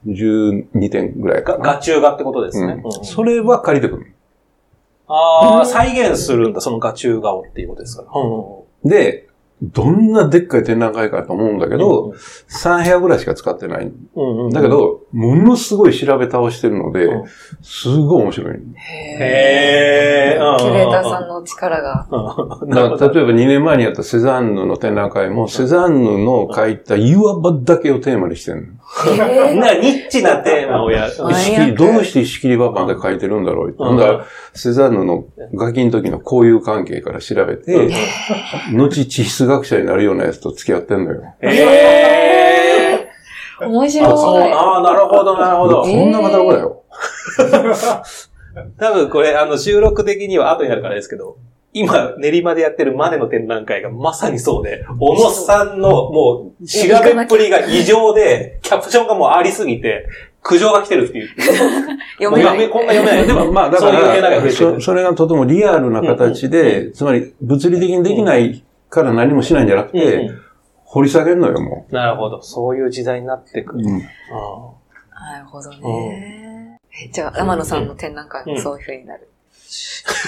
[0.07, 1.65] 12点ぐらいかが、な。
[1.75, 2.83] 画中画ってことですね。
[3.05, 4.15] それは借りてくる。
[5.07, 8.09] ああ、再現するんだ、その画中画をっていうことですから。
[8.21, 9.29] うんで、
[9.73, 12.15] どんなでっかい展覧会かと思うんだけど、
[12.49, 13.87] 3部屋ぐらいしか使ってない。
[13.87, 17.25] うんうんだけ、ど、ものすごい調べ倒してるのでうん、
[17.63, 18.55] すごい面白い。
[18.55, 20.59] へへー。
[20.59, 22.07] キュレーターさんの力が。
[22.11, 22.69] うん。
[22.71, 28.75] だから例えば2年前にやったセザンヌの展覧会も、セザンヌの書いた岩場だけをテーマにしてる
[29.07, 31.17] へなニッチなテーマをやる。
[31.75, 34.07] どうして石切り場まで書いてるんだろうだ。
[34.07, 37.91] ら、セザンヌのガキの時の交友関係から調べて、
[38.73, 41.23] 後地質学者になるようなやつと付き合ってんのよ。
[41.41, 43.05] えー
[43.67, 44.53] 面ー、あそう、白い。
[44.53, 45.85] ああ、なるほど、なるほど。
[45.87, 46.83] えそんな方だよ。
[48.79, 51.37] 多分これ、あの、収録的には後になるからですけど、
[51.73, 60.07] 今、練馬でやってるマネの展覧会がまさにそうで、小野さんのもう、調べっぷりが異常で、キャプションがもうありすぎて、
[60.41, 61.29] 苦情が来てるっていう。
[62.19, 62.69] 読めない。
[62.69, 63.27] こんな読めない。
[63.27, 68.63] でも、まあだから、それがとてもリアルな形で、つまり物理的にできない
[68.95, 70.39] から何もしないんじゃなくうんうて、ん
[70.87, 72.41] 掘り下げるのよ、もなるほど。
[72.43, 73.79] そういう時代になってくう。
[73.83, 73.85] る。
[73.89, 76.79] うんあなるほどね。
[77.05, 79.29] えじゃあ、天野さんの展覧会もそういう風になる。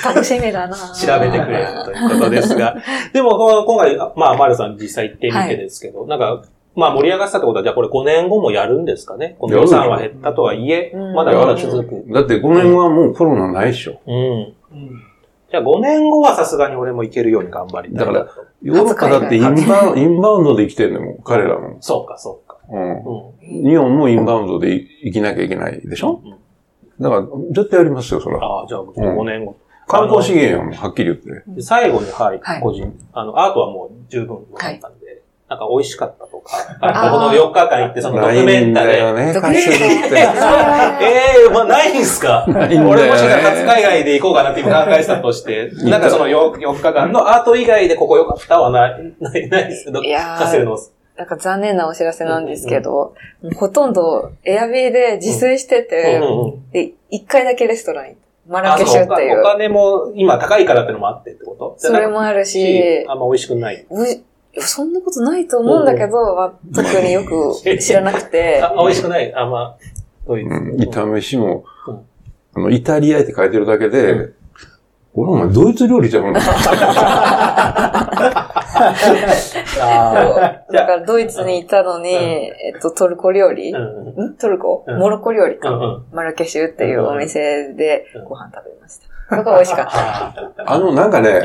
[0.05, 2.75] 楽しみだなー 調べてくれるということですが。
[3.13, 6.43] でも、今回、まあ、マルさん実際行ってみてですけど、なんか、
[6.75, 9.37] まあ盛り上がったってことは、じゃあこれ5年後もやるんですかね？
[9.39, 12.05] この予算は減ったとはいえう、んまだまだ続く。
[12.13, 14.01] だって5年はもうコロナないでしょ。
[14.07, 14.55] うん。
[15.51, 18.25] じゃあ5年後はさすがに俺も行けるように頑張りたいなと。
[18.27, 18.27] だ
[18.63, 21.77] ヨーロッパだってインバウンド、インバウンドで生きてんのもん、彼らも。
[21.81, 22.59] そうか、そうか。
[22.69, 22.93] うん。
[22.97, 23.71] うん。
[23.71, 26.21] 日本もインバウンドで生きなきゃいけないでしょ？
[26.25, 26.37] うん
[26.99, 28.61] だから、絶対やりますよ、それは。
[28.61, 29.55] ああ、じゃあ5年後。
[29.87, 31.43] 観光資源やもん、はっきり言って。
[31.47, 35.06] で最後に、はい、はい個人、あの、アートはもう十分分かったんで、
[35.49, 36.51] なんか美味しかったとか、
[37.11, 40.17] この4日間行ってそのドキュメンタで、んだよね、ドキュカセメンタルって。
[41.07, 42.45] ええまあ、ないんすか？
[42.49, 50.77] 俺もしかしたら初海外で行こうかなって今考えてたとして、なんかその 4, 4日間のアート以外でここ良かったはない、ない、ないですけど、の。
[51.17, 56.71] なんか残念なお知らせなんですけど、もうほとんどエアビーで自炊してて、うんうんうん。
[56.73, 59.39] で、一回だけレストラン行ったマラケシュっていう。
[59.39, 59.45] おう。
[59.45, 61.75] 金も今高いからってのもあってってこと？
[61.79, 63.87] それもあるし、あんま美味しくない。
[64.57, 69.33] うそんなことないと思うんだけど、まあ、特によく知らなくて、 あ、美味しくない？
[69.35, 69.77] あんま、
[70.27, 70.49] どういう。
[70.49, 71.65] うん、炒飯も
[72.55, 74.35] うん、あの、イタリアって書いてるだけで、う
[75.15, 76.25] 俺お前ドイツ料理じゃん。
[76.37, 80.71] あー。
[80.71, 84.09] じゃあ、だからドイツにいたのに、えっと、トルコ料理、うん。
[84.15, 84.31] うん？
[84.33, 84.99] んトルコ、うん。
[84.99, 86.05] モロッコ料理か、うんうん。
[86.13, 89.37] マラケシュっていうお店でうんご飯食べました。
[89.37, 89.93] そこが美味しかった。
[90.65, 91.41] ああの、なんかね、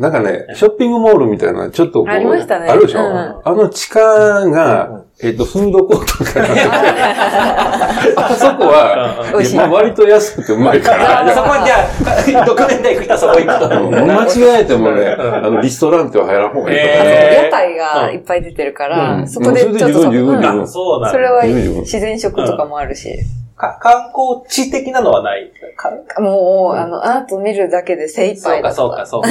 [0.00, 2.70] なんかね、ショッピングモールみたいな、ちょっとこう、ありましたね。
[2.70, 3.40] あるでしょ、うん。
[3.44, 4.00] あの地下
[4.48, 6.40] が、えっと、フードコートか。
[6.40, 6.46] ら、
[8.16, 11.20] あそこは、まあ割と安くてうまいから。
[11.20, 13.68] あそこにじゃあ、 ドキュメンタリー行く人はそこ行くと。
[13.90, 14.24] 間
[14.56, 15.34] 違えてもね、うん。
[15.34, 17.06] あの、リストランテは入らん方がいいと思う。
[17.06, 17.44] えー。
[17.44, 19.28] 屋台がいっぱい出てるから、うん。
[19.28, 20.40] そこでちょっとうんそれで十分十分。
[20.40, 21.10] 十分あ、そうなんだ。
[21.10, 23.18] それは自然食とかもあるし、
[23.60, 25.52] か観光地的なのはない。
[25.76, 29.28] かもう、あの、アート見るだけで精一そうか、杯だそうか、そうか。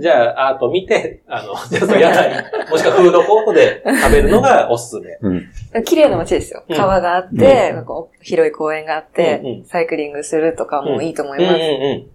[0.00, 5.18] じゃあ、アート見て、あの、 じゃあ、屋台、もしくはフードコートで食べるのがおすすめ。
[5.20, 5.84] うん。
[5.84, 6.62] 綺麗な街ですよ。
[6.68, 7.92] うん川があって、なんか
[8.22, 11.58] 広い公園があって、うんうんサイクリングするとかもいいと思うんうんいます。
[11.60, 12.13] うん。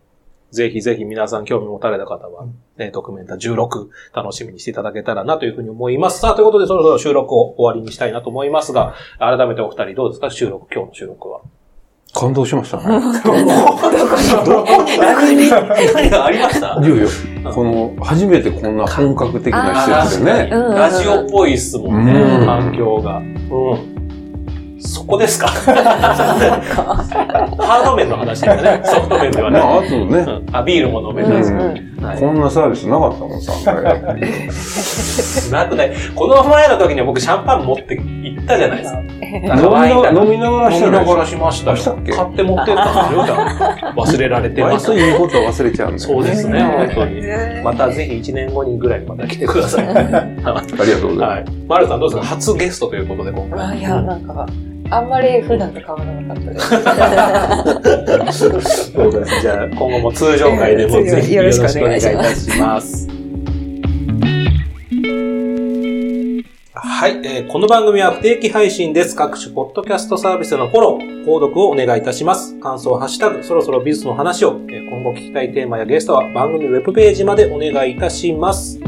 [0.51, 2.45] ぜひぜひ皆さん興味持たれた方は、
[2.77, 6.19] ね、ドキュメンタ16楽しみにしていただけたらなというふうに思います。
[6.19, 10.29] さあ、ということでそろそろ収録を終わりにしたいなと思いますが、改めてお二人どうですか？
[10.31, 11.41] 収録、今日の収録は。
[12.11, 12.83] 感動しましたね。
[15.93, 16.97] 何がありましたいやい
[17.43, 17.63] や、こ？
[17.63, 18.67] の、初めてこ？
[18.67, 20.49] んな本格的な施設でね。
[20.51, 23.17] うんラジオっぽいっすもんね、うん環境が。
[23.17, 23.98] うん。
[24.81, 25.47] そこですか？
[25.47, 28.81] ハード面の話だね。
[28.85, 29.87] ソフト面ではまあ、ね。
[29.87, 30.21] あとね、う
[30.51, 31.57] んあ、ビールも飲めたんですよ。
[31.59, 31.83] はい
[32.17, 33.83] こんなサービスなかったもん、3回。
[35.51, 35.91] なくない？
[36.15, 38.99] この前の時には僕シャンパン持って行ったじゃないですか。
[39.01, 39.09] 飲
[40.31, 41.75] みながらした飲みながらしましたよ。
[41.75, 42.13] したっけ？
[42.13, 43.35] 買って持ってったんですよ。
[43.97, 47.21] 忘れられてま割すといいことは忘れちゃうんだよそうですね、本当に。
[47.21, 49.87] ねまたぜひ1年後にぐらいにまた来てください。
[49.87, 50.05] は あ
[50.85, 51.51] りがとうございます。
[51.51, 51.55] い。
[51.67, 52.27] マルさんどうですか？
[52.35, 53.59] 初ゲストということで今回。
[53.67, 54.45] あいや、なんか、
[54.91, 56.51] あんまり普段と変わらなかった
[58.23, 58.39] です。
[58.91, 59.41] そうです。
[59.41, 63.07] じゃあ、今後も通常会でもぜひよろしくお願いいたします。
[66.73, 69.15] はい、えーこの番組は不定期配信です。
[69.15, 72.59] 各種ポッドキャストサービスのフォロー、購読をお願いいたします。
[72.59, 78.79] 感想、ハッシュタグ、そろそろ美術の話を、えー今後聞きたいテーマやゲストは番組ウェブページまでお願いいたします。